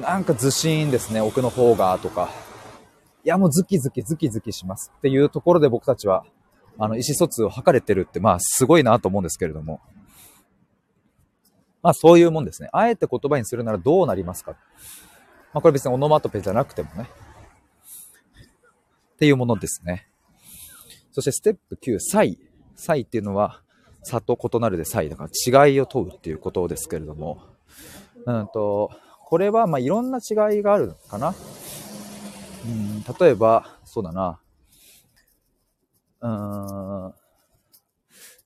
[0.00, 2.30] なんかずしーんですね、奥の方が、とか、
[3.24, 6.24] いやもうズキズキズキズキしますっていうところで僕たちは、
[6.78, 9.80] あの、意思疎通を図れてるって、まあ、すごいなと思うんですけれども。
[11.82, 12.68] まあ、そういうもんですね。
[12.72, 14.52] あえて言葉にするならどうなりますか
[15.52, 17.08] まあ、これ別にオノマトペじゃなくてもね。
[19.14, 20.08] っていうものですね。
[21.12, 22.38] そしてステップ9、差異。
[22.74, 23.62] 差異っていうのは、
[24.02, 25.10] 差と異なるで差異。
[25.10, 27.42] だから違いを問うっていうことですけれども。
[28.26, 28.90] うんと、
[29.26, 31.34] これはまあいろんな違いがあるのかな。
[32.64, 34.40] うん、例えば、そうだな。
[36.20, 37.14] うーん。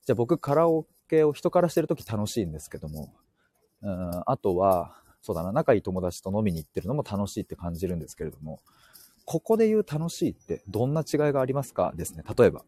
[0.05, 3.13] じゃあ僕カラオケを人からしてるとき楽しいんですけども。
[3.81, 8.59] うん、あとは、そうだな、仲いい友達と飲みに行ってるのも楽しいって感じるんですけれども。
[9.25, 11.93] ここで言う楽しいってどんな違いがありますか？
[11.95, 12.23] ですね。
[12.37, 12.63] 例えば、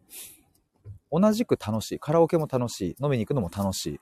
[1.10, 1.98] 同じく楽しい。
[1.98, 2.96] カラオケも楽しい。
[3.02, 4.00] 飲みに行くのも楽しい。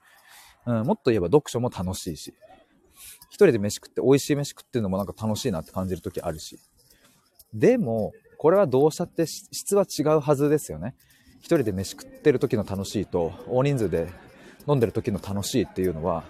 [0.66, 2.34] うん、もっと言えば読書も楽しいし。
[3.30, 6.58] 一人で飯食って美味しい飯食ってるのもなんか楽しいなって感じる時あるし。
[7.54, 10.94] でも、これはどうしたって質は違うはずですよね。
[11.40, 14.08] 一人で飯食ってる時の楽しいと、大人数で
[14.68, 16.24] 飲んでる時の楽しいっていうのは、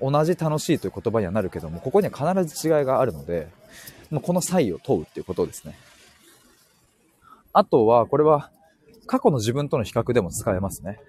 [0.00, 3.48] 同じ楽しいという言葉にはなるけども、ここには必ず違いがあるので、
[4.10, 5.76] もうこの差異を問うっていうことですね。
[7.52, 8.50] あとは、これは
[9.06, 11.00] 過去の自分との比較でも使えますね。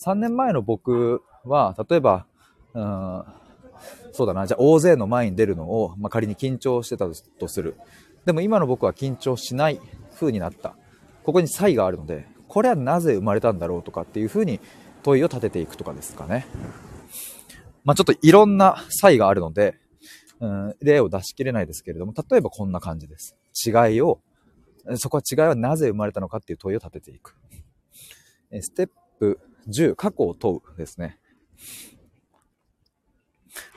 [0.00, 2.26] 3年前の僕は、例えば、
[2.74, 3.24] うん、
[4.12, 7.06] そうだな、じゃあ大勢の前に出るのを、まあ、仮に緊張してた
[7.38, 7.76] とする。
[8.28, 9.80] でも今の僕は緊張しない
[10.14, 10.76] 風になった。
[11.22, 14.60] ここに差異があるので、これはなぜ生まれたんだろうとかっていう風に
[15.02, 16.46] 問いを立てていくとかですかね。
[17.84, 19.78] まあ、ちょっといろんな差異があるので、
[20.40, 23.34] うん、例を出しきれないですけれども、例えばこんな感じです。
[23.66, 24.20] 違いを、
[24.96, 27.34] そこは違いはなぜ生まれたのかっていう問いを立てていく。
[28.60, 31.18] ステップ10、過去を問うですね。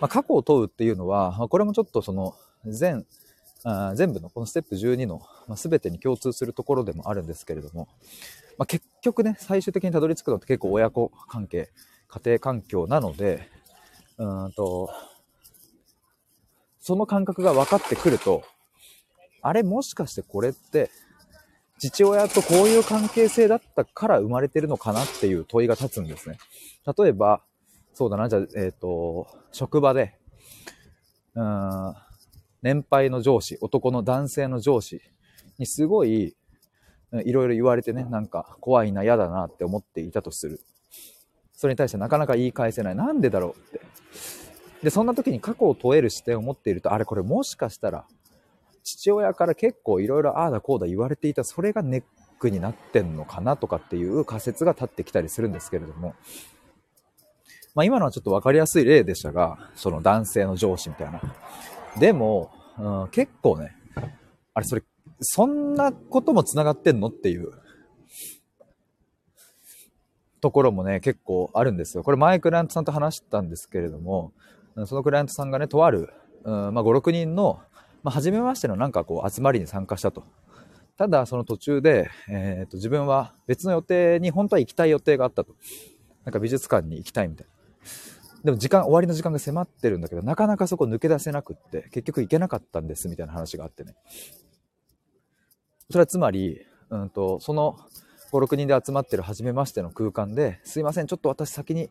[0.02, 2.36] まあ、過去を問うっていうのは、これもちょっとその
[2.66, 3.06] 全、
[3.64, 7.88] あ全部のこのステップ12の、まあ、全てに共通するところでもあるんですけれども、
[8.58, 11.70] まあ、結局ね、最終的にたどり着くのって結構親子関係、
[12.08, 13.50] 家庭環境なので、
[14.18, 14.90] うんと、
[16.80, 18.44] その感覚が分かってくると、
[19.42, 20.90] あれもしかしてこれって、
[21.80, 26.38] 父親とこういう関係性だったから生まれてるのかなっていう問いが立つんですね。
[26.98, 27.42] 例えば、
[27.94, 30.16] そうだな、じゃあ、えっ、ー、と、職場で、
[31.34, 31.96] うん、
[32.62, 35.02] 年配の上司、男の男性の上司
[35.58, 36.36] にすごい、
[37.26, 40.60] いろいろ言われてね、なんか怖いな、嫌だなって思っていたとする。
[41.54, 42.96] それに対してなかなか言い返せない。
[42.96, 43.82] なんでだろうって。
[44.84, 48.06] で、そんな時に過去を問える視点を持っていると、あれこれもしかしたら、
[48.84, 52.04] 父親から結構いろいろああだこうだ言われていた、それがネッ
[52.40, 56.16] クになってんのかなとかっていう仮説が立ってきたりするんですけれども、
[57.76, 61.22] まあ今のはちょっとわかりやすい例でしたが、その男性の上司みたいな。
[62.00, 63.76] でも、うん、結構ね、
[64.54, 64.84] あれそれ、
[65.20, 67.52] そんなことも繋がってんのっていう
[70.42, 72.04] ところもね、結構あるんですよ。
[72.04, 74.34] これ前クライアントさんと話したんですけれども、
[74.86, 76.10] そのクライアントさんがね、とある、
[76.44, 77.60] うん、まあ5、6人の、
[78.04, 80.24] まあ初めましてのなんかこう集まりに参加したと。
[80.98, 85.56] ただその途中で、えっ、ー、と自分は別の予定に本当は行きたい予定があったと。
[86.26, 87.52] なんか美術館に行きたいみたいな。
[88.44, 93.96] でも時間、終わりの時間が迫ってるんだけど、なかなかそこ抜け出せなくって、結局行けなかったんですみたいな話があってね。
[95.90, 97.78] それはつまり、うんと、その
[98.32, 101.90] 5、6人で集まってる初めましての空間で、すいません、ちょっと私先に、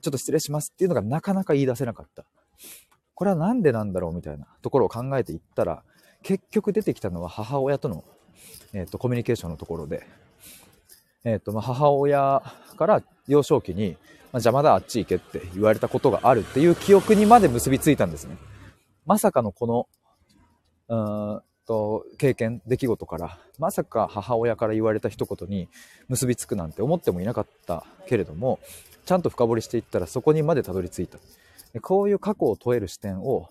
[0.00, 2.24] ちょっと失礼しますっていうのがなかなか言い出せなかった。
[3.14, 5.82] これはなんでなんだろうみたいなところを考えていったら、
[6.22, 8.04] 結局出てきたのは母親との、
[8.72, 10.06] え、ー、と、コミュニケーションのところで、
[11.24, 12.42] えっ、ー、と、まあ、母親
[12.76, 13.96] から幼少期に、
[14.32, 18.36] 邪魔だ、あっち行けって言われたことがあるっていう記憶にまで結びついたんですね。
[19.06, 19.88] まさかのこの、
[20.88, 25.68] うーんと、経験、出来事から、まさか母親から言われた一言に
[26.08, 28.58] 結びつくなんて思ってもいなかったけれども、
[29.04, 31.18] ちゃんと深掘りしていったらそこにまでたどり着いた。
[31.80, 33.48] こういう過去を問える視点を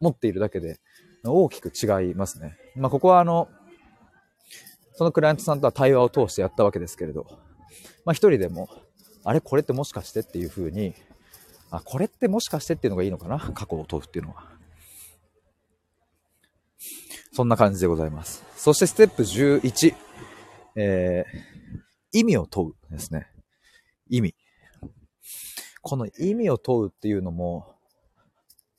[0.00, 0.78] 持っているだけで
[1.24, 2.56] 大きく違いますね。
[2.74, 3.48] まあ、ここはあの、
[4.96, 7.26] そのクライアントさんとは対話を通してやったわけですけれど、
[8.04, 8.68] まあ一人でも
[9.24, 9.40] あれ？
[9.40, 10.94] これってもしかしてっていう風に、
[11.70, 13.38] あ、これってもしかしてっていうのがいいのかな？
[13.54, 14.52] 過去を問うっていうのは。
[17.32, 18.44] そんな感じでございます。
[18.56, 19.94] そしてステップ11、
[20.76, 23.26] えー、意味を問うですね。
[24.08, 24.34] 意味。
[25.82, 27.74] この意味を問うっていうのも、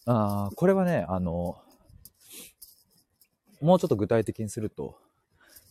[0.05, 1.58] あこれはね、あの、
[3.62, 4.97] もうちょっと具体的にすると、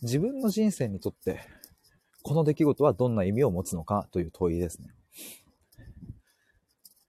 [0.01, 1.39] 自分の人生にとって
[2.25, 4.89] この出来事はどんな意味を持つのかという問いですね。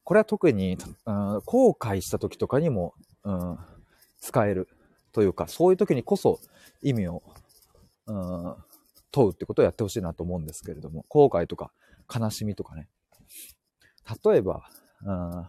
[0.05, 0.77] これは特に、
[1.07, 2.93] うん、後悔した時とかにも、
[3.25, 3.59] うん、
[4.21, 4.69] 使える
[5.13, 6.39] というか、そういう時にこそ
[6.83, 7.23] 意味を、
[8.07, 8.57] うん、
[9.11, 11.73] 問うってことをやってほしいなと思うんですけれども、後悔とか
[12.15, 12.87] 悲しみとかね。
[14.23, 14.69] 例えば、
[15.03, 15.49] うん、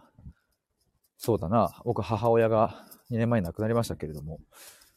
[1.18, 4.40] そうだな、僕母親が2年前に亡くなりましたけれども、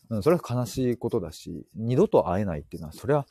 [0.10, 3.28] うん、それは悲しいことだし、二度と会えないっていうのは、それは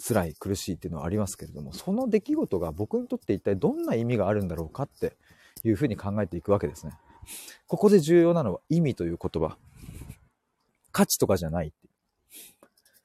[0.00, 5.16] 辛い、苦しいっていうのはありますけれども、その出来事が僕にとって一体どんな意味があるんだろうかって
[5.64, 6.92] いうふうに考えていくわけですね。
[7.66, 9.56] ここで重要なのは意味という言葉。
[10.92, 11.72] 価値とかじゃない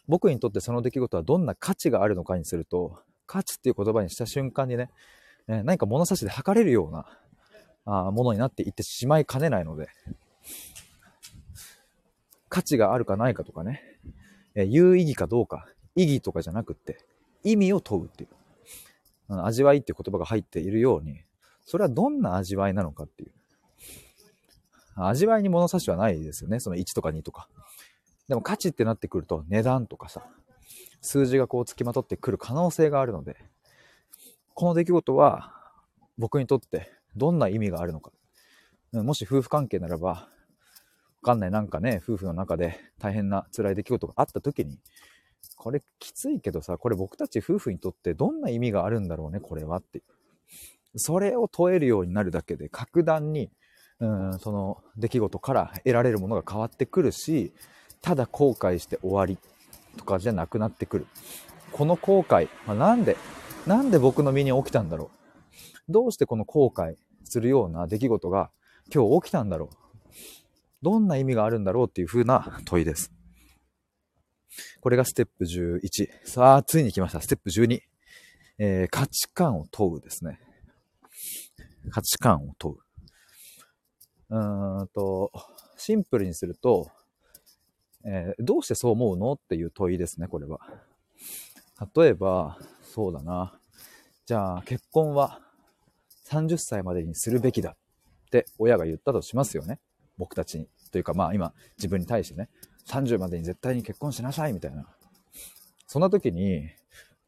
[0.08, 4.90] 僕にとってその出来事はどんな価値があるのかにすると、価値っていう言葉にした瞬間にね、
[5.48, 7.06] え何か物差しで測れるような
[7.86, 9.90] あものになっていってしまいかねないので、
[12.50, 13.82] 価値があるかないかとかね、
[14.56, 17.06] え有意義かどうか、意義とかじゃなくって、
[17.44, 18.30] 意味を問うっていう。
[19.44, 21.22] 味わいっていう言葉が入っているように、
[21.66, 23.32] それはどんな味わいなのかっていう。
[24.96, 26.60] 味わいに物差しはないですよね。
[26.60, 27.48] その1とか2とか。
[28.28, 30.26] でも価値ってなってくると値段とかさ、
[31.02, 33.38] 数字がこう付きまとってくる可能性があるので、
[34.54, 35.54] この出来事は
[36.18, 38.12] 僕にとってどんな意味があるのか。
[38.94, 40.28] もし夫婦関係ならば、わ
[41.24, 44.80] かんないなんかね、夫婦の中で大変な辛い出来事があった時に、
[45.56, 50.02] これきついけどさ、これ僕たち夫婦にとってどんな意味があるんだろうね、これはって。
[50.96, 53.50] それを問えるようになるだけで、格段に、
[54.00, 57.54] うん、その出来事から得られるものが変わってくるし、
[58.02, 59.38] ただ後悔して終わり
[59.98, 61.08] とかじゃなくなってくる。
[61.72, 63.18] この後悔、まあ、なんで、
[63.66, 65.10] なんで僕の身に起きたんだろ
[65.90, 65.92] う。
[65.92, 68.52] どうしてこの後悔するような出来事が
[68.94, 69.76] 今日起きたんだろう。
[70.82, 73.14] どんな意味があるんだろうっていう風な問いです。
[74.82, 76.10] これがステップ11。
[76.26, 77.22] さあ、ついに来ました。
[77.22, 77.82] ステップ12。
[78.60, 80.40] えー、価値観を問うですね。
[81.90, 82.78] 価値観を問う。
[84.30, 85.32] うーんと、
[85.78, 86.92] シンプルにすると、
[88.06, 90.60] えー、どうしてそう思うのっていう問いですね、これは。
[91.96, 93.60] 例えば、そうだな。
[94.26, 95.42] じゃあ、結婚は
[96.30, 97.76] 30歳までにするべきだっ
[98.30, 99.80] て親が言ったとしますよね。
[100.18, 100.68] 僕たちに。
[100.92, 102.50] というか、まあ今、自分に対してね、
[102.88, 104.86] 30までに絶対に結婚しなさいみたいな。
[105.88, 106.70] そんな時に、い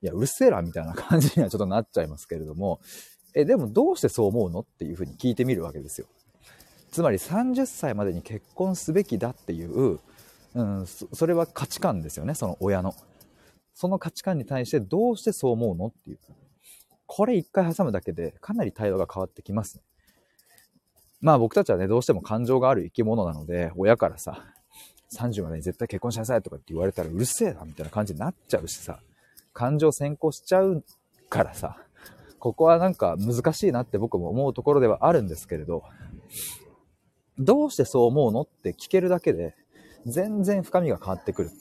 [0.01, 2.79] や、うるせえなみたいな感じにはちょっとなっちゃいますけれども、
[3.33, 6.07] え、でもどうしてそう思うのっていうふうに聞いてみるわけですよ。
[6.91, 9.99] つまり30歳までに結婚すべきだっていう、
[10.53, 12.95] うん、それは価値観ですよね、その親の。
[13.73, 16.19] その価値観に対してどうしてそう思うのっていう。
[17.05, 19.83] これ一回挟むだけでかなり対話が変わってきますね。
[21.19, 24.45] まあ僕たちはね、どうしても感情がある生き物なので、親からさ、
[25.15, 28.99] 30までに絶対結婚しなさいとかって言われたらうるせえなみたいな感じになっちゃうしさ、
[29.53, 30.83] 感情先行しちゃう
[31.29, 31.77] からさ、
[32.39, 35.83] ここはなんか難しいなって僕も思うところではあるんですけれど、
[37.37, 39.55] どうしてそう思うのって聞けるだけで、
[40.05, 41.51] 全然深みが変わってくる。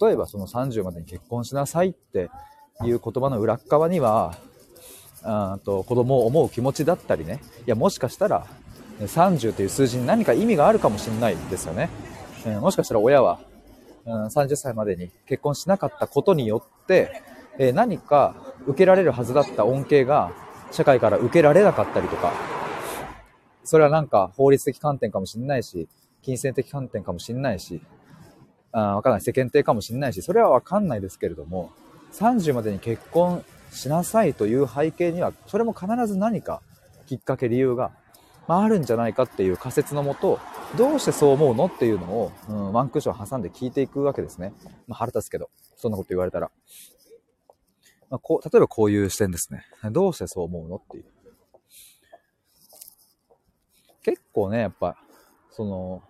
[0.00, 2.30] 例えばその30までに結婚しなさいって
[2.84, 4.36] いう言葉の裏側には、
[5.64, 8.46] と子供を思う気持ちだったりね、いやもしかしたら
[9.00, 11.90] 30という数字に何か意味があるかもしれないですよね。
[12.44, 13.40] えー、もしかしたら親は、
[14.04, 17.22] うん、30歳までに結婚しなかったことによって、
[17.58, 18.34] えー、何か
[18.66, 20.32] 受けられるはずだった恩恵が
[20.70, 22.32] 社会から受けられなかったりとか、
[23.64, 25.88] それはなんか法律的観点かもしれないし、
[26.22, 27.80] 金銭的観点かもしれないし、
[28.72, 29.20] あわかんない。
[29.20, 31.70] 世間体かもしれないし、それはわかんないですけれども、
[32.12, 36.62] 30までに結婚しなさいという背景には、それも必ず何か
[37.06, 37.92] きっかけ、理由が
[38.48, 40.40] まあ、あるんじゃないかっていう仮説のもと、
[40.76, 44.54] どうしてそう思うのっていうのを、うん、ワンクッション挟んで聞いていくわけですね。
[44.86, 46.50] まあ、腹立つけど、そんなこと言われたら。
[48.08, 49.64] まあ、こう、例えばこういう視点ですね。
[49.92, 51.04] どうしてそう思うのっていう。
[54.02, 54.96] 結構ね、やっぱ、
[55.50, 56.02] その、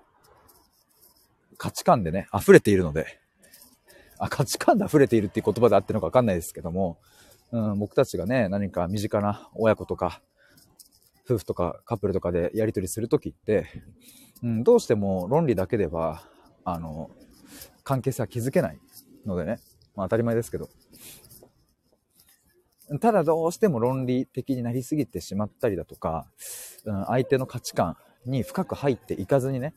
[1.56, 3.18] 価値観でね、溢れているので、
[4.18, 6.98] あ、価値観で溢れているっていう言葉であってるのかわかんないですけども、
[7.50, 10.22] うん、僕たちがね、何か身近な親子とか、
[11.28, 13.66] 夫婦とかカップルとかでやり取りするときって、
[14.42, 16.22] うん、どうしても論理だけでは、
[16.64, 17.10] あの、
[17.84, 18.78] 関係性は築けない
[19.26, 19.60] のでね、
[19.94, 20.70] まあ当たり前ですけど。
[23.00, 26.26] ただどうしても論理的になりすぎてしまったりだとか、
[26.86, 29.74] うん、相手の価値観に深く入っていかずにね、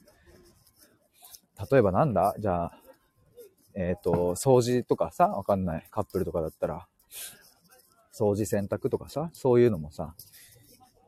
[1.70, 2.34] 例えばなんだ？
[2.40, 2.78] じゃあ、
[3.76, 5.88] えっ、ー、と、掃除とかさ、わかんない。
[5.92, 6.88] カップルとかだったら、
[8.14, 10.16] 掃除洗濯とかさ、そういうのもさ、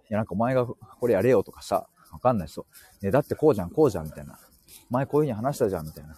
[0.10, 2.66] いや、なんかお前がこれやれよとかさ、わかんない人、
[3.01, 4.38] ね、だってこうじゃん、こうじゃん、みたいな。
[4.89, 6.16] 前こういう風に話したじゃん、みたいな。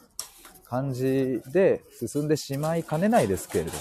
[0.65, 3.71] 感じで進んでしまいかねないですけれど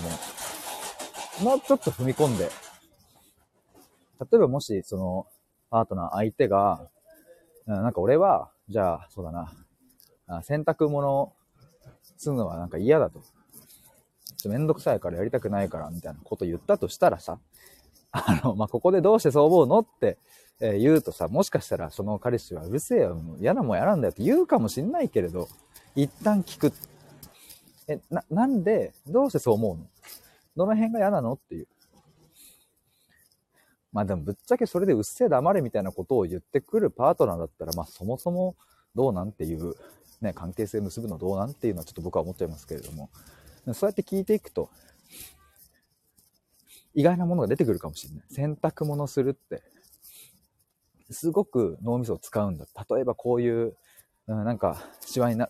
[1.43, 2.51] も、もうちょっと踏み込んで、
[4.21, 5.27] 例えばもし、その、
[5.71, 6.89] パートナー相手が、
[7.67, 11.33] なんか俺は、じゃあ、そうだな、洗濯物
[12.19, 13.21] するのはなんか嫌だと。
[13.21, 17.39] ちょっとめんどくさいからやりたくないから、みたいなこと言ったとしたらさ、
[18.17, 20.19] あの、まあ、ここでどうしてそう思うのって、
[20.61, 25.49] え言うとさ、もしかしたらその彼氏はうるせえよ、嫌なもんやらんだよって言うかもしんないけれど、
[25.97, 26.73] 一旦聞く。
[27.89, 29.87] え、な、なんで、どうしてそう思うの？
[30.57, 31.67] どの辺が嫌なのっていう。
[33.93, 38.55] まあでもぶっちゃけそれでうっせえ黙れみたいなことを言ってくるパートナーだったら、まあそもそも
[38.95, 39.75] どうなんていう、
[40.21, 43.11] ね、関係性結ぶのどうなんていうのはちょっと僕は思っちゃいますけれども、
[43.73, 44.71] そうやって聞いていくと、
[46.95, 48.24] 意外なものが出てくるかもしれない。
[48.30, 49.62] 洗濯物するって、
[51.11, 52.66] すごく脳みそを使うんだ。
[52.90, 53.76] 例えばこういう、
[54.26, 55.49] うん、なんか、シワにな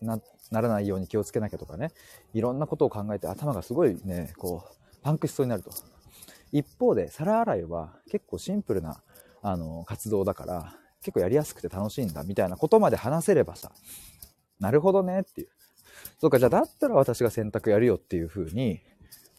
[0.50, 1.92] らないように気をつけなきゃとかね、
[2.32, 5.70] いろんなことを考えて頭がすごいね、こう、パンクしそうになると。
[6.50, 9.02] 一方で、皿洗いは結構シンプルな、
[9.42, 13.72] あの、活動だから、結構やりやすくて楽しいんだ、みたいなことまで話せればさ、
[14.58, 15.48] なるほどねっていう。
[16.18, 18.80] そうか、じゃあだったら私が洗濯やるよっていう風に、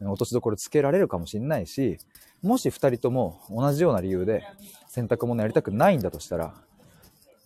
[0.01, 1.97] 落としどころつけられるかもしれないし、
[2.41, 4.43] もし二人とも同じような理由で
[4.87, 6.53] 洗濯物やりたくないんだとしたら、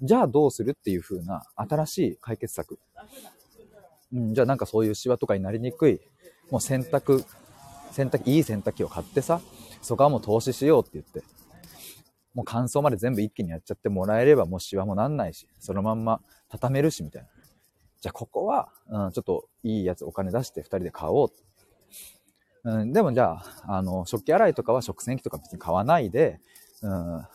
[0.01, 2.79] じゃあどうするっていう風な新しい解決策。
[4.13, 5.99] うん、じゃあなんかそういうシワとかになりにくい、
[6.49, 7.23] もう洗濯、
[7.91, 9.41] 洗濯、いい洗濯機を買ってさ、
[9.81, 11.23] そこはもう投資しようって言って、
[12.33, 17.29] もう乾燥まで全部一気にやっちゃってもらえればもうシワもなんないし、そのまんま畳めるしみたいな。
[18.01, 21.43] じゃあここは、うん、ちょっといいやつお金出して二人で買おうって。
[22.63, 26.39] うん、でもじゃあ、あの、食器洗いとかは食洗機とか別に買わないで、
[26.81, 27.25] うん、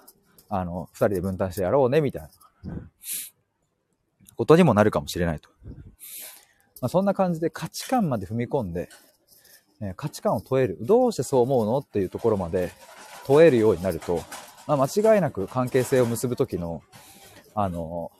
[0.48, 2.22] あの、二人で分担してやろうね、みたい
[2.64, 2.74] な、
[4.36, 5.48] ことにもなるかもしれないと。
[6.80, 8.88] まあ、そんな感じで価値観まで踏み込んで、
[9.80, 10.78] え、価値観を問える。
[10.80, 12.72] どうしてそう思うのっていうところまで
[13.26, 14.22] 問えるようになると、
[14.66, 16.82] まあ、間違いなく関係性を結ぶ時の、
[17.54, 18.12] あの、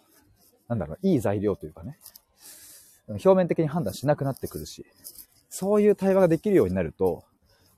[0.69, 1.99] なんだろう、いい材料というかね、
[3.09, 4.87] 表面的に判断しなくなってくるし、
[5.57, 7.23] そういう対話ができるようになると、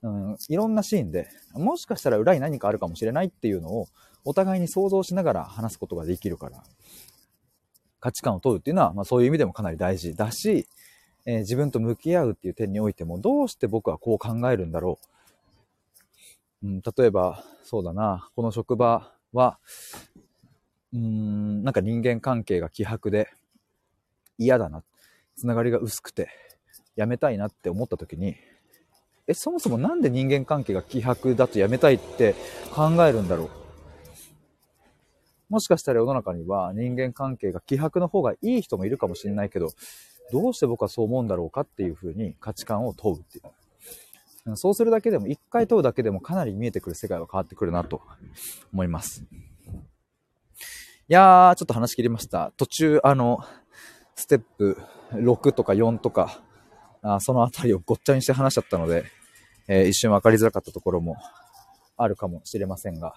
[0.01, 3.87] うん、いろんなシーンで、もしかしたら裏に何かあるかもしれないっていうのを、
[4.25, 6.63] お互いに想像しながら話すことができるから、
[7.99, 10.67] 価値観を問うっていうのは、まあそういう意味でもかなり大事だし、
[11.27, 14.97] えー、自分と向き合うっていう点においても、どうして僕はこう考えるんだろ
[16.63, 16.67] う。
[16.67, 19.59] うん、例えば、そうだな、この職場は、
[20.93, 23.29] うーん、なんか人間関係が希薄で
[24.39, 24.83] 嫌だな。
[25.35, 26.29] つながりが薄くて、
[26.97, 28.35] やめたいなって思った時に、
[29.27, 32.35] え、そもそもなんで人間関係が希薄だとやめたいって
[32.73, 33.49] 考えるんだろう？
[35.49, 39.69] もしかしたら世の中には人間関係が希薄の方がいい人もいるかもしれないけど、
[40.31, 44.55] どうして僕はそう思うんだろうかっていうふうに価値観を問うっていう。
[44.55, 48.01] そうするだけでも、一回問うだけでもかなり見えてくる世界は変わってくるなと
[48.71, 49.25] 思います。
[51.09, 52.53] いやー、ちょっと話し切りました。
[52.55, 53.39] 途中、あの、
[54.15, 54.77] ステップ
[55.11, 56.41] 6とか4とか、
[57.15, 59.05] あそのあたりをごっちゃにして話しちゃったので、
[59.67, 61.17] えー、一瞬分かりづらかったところも
[61.97, 63.15] あるかもしれませんが、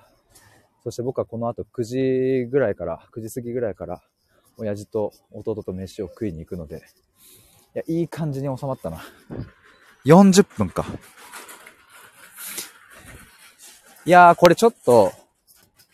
[0.83, 4.03] そして僕はこの後9時ぐらいから、9時過ぎぐらいから、
[4.57, 6.83] 親父と弟と飯を食いに行くので、
[7.75, 9.01] いや、いい感じに収まったな。
[10.05, 10.85] 40分か。
[14.07, 15.13] いやー、これちょっと、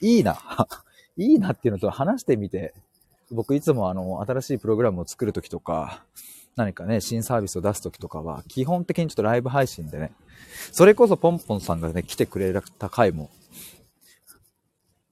[0.00, 0.38] いいな。
[1.16, 2.72] いいなっていうのと話してみて、
[3.30, 6.04] 僕いつもあの、新しいプログラムを作るときとか、
[6.56, 10.12] 何かね、新サービスを出すときとかは、基本的にちょっとライブ配信でね、
[10.72, 13.30] それこそポンポンさんがね、来てくれた回も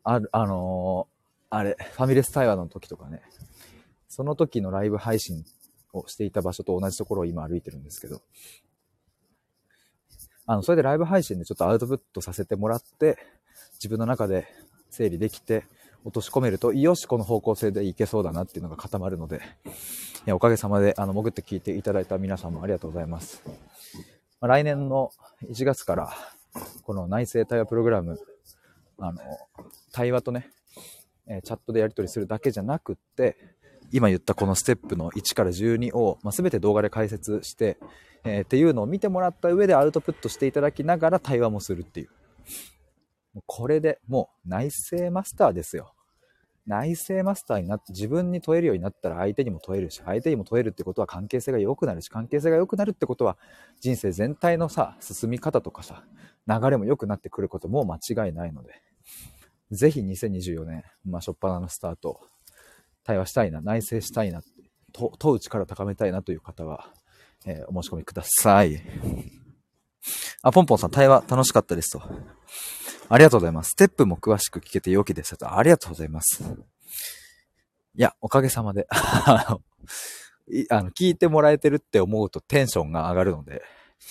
[0.02, 3.22] ある、あのー、あれ、ファミレス対話の時とかね、
[4.08, 5.44] その時のライブ配信
[5.92, 8.22] をしていた場所と同じところを今歩いてるんですけど、
[10.46, 13.18] あの、それでライブ配信でちょっとアウトプットさせてもらって、
[13.74, 14.46] 自分の中で
[14.90, 15.64] 整理できて、
[16.04, 19.40] 落とし込めると、よし、この方向性でいけそうだなっていうのが固まるので、い
[20.26, 23.42] やおかげさまで、あの、潜って聞いていただいた皆さんもありがとうございます。
[24.40, 25.10] まあ、来年の
[25.50, 26.10] 1月から、
[26.82, 28.18] この内政対話プログラム、
[28.98, 29.20] あの、
[29.92, 30.50] 対話とね、
[31.26, 33.36] えチャットでやり取りするだけじゃなくって、
[33.90, 37.78] 今言ったこのステップの1から12を、まあ、全て動画で解説して、
[38.24, 42.08] えー、っていうのを見てもらった上でアウトプットしていただきながら対話もするっていう。
[43.46, 45.94] これでもう内政マスターですよ。
[46.66, 53.36] 内政マスターになって自分に問えるようになったら相手にも問えるし、相手にも問えるってことは関係性が良くなるし、関係性が良くなるってことは
[53.80, 56.04] 人生全体のさ、進み方とかさ、
[56.46, 58.82] 流れも良くなってくることも間違いないので。
[59.70, 62.20] ぜひ2024年、まあ、初っ端のスタート、
[63.02, 64.42] 対話したいな、内省したいな、
[64.92, 66.92] と問う力を高めたいなという方は、
[67.46, 68.80] えー、お申し込みください。
[70.42, 72.02] あ、ポンポンさん、対話楽しかったですと。
[73.08, 73.70] ありがとうございます。
[73.70, 75.56] ステップも詳しく聞けて良きですと。
[75.56, 76.42] ありがとうございます。
[77.96, 79.62] いや、おかげさまで、 あの、
[80.70, 83.62] あの聞いてもらえてるって思うとテンションが上がるので、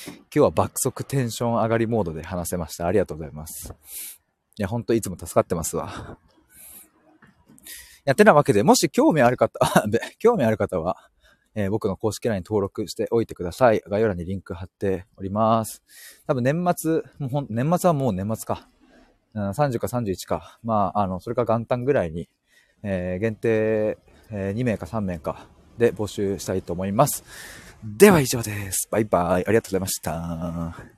[0.07, 2.87] 今日は爆速テンション上がりモードで話せました。
[2.87, 3.73] ありがとうございます。
[4.57, 6.17] いや、ほんといつも助かってますわ。
[8.05, 9.59] やってなわけで、もし興味ある方、
[10.19, 11.09] 興味ある方は、
[11.55, 13.83] えー、僕の公式 LINE 登録しておいてください。
[13.87, 15.83] 概要欄にリンク貼っております。
[16.27, 18.67] 多分年末、もうほん年末はもう年末か。
[19.35, 20.59] 30か31か。
[20.63, 22.29] まあ、あの、それか元旦ぐらいに、
[22.83, 23.97] えー、限定、
[24.31, 27.23] えー、2名か3名かで募集したいと思います。
[27.83, 28.87] では以上です。
[28.91, 29.45] バイバイ。
[29.45, 30.92] ありがとうございました。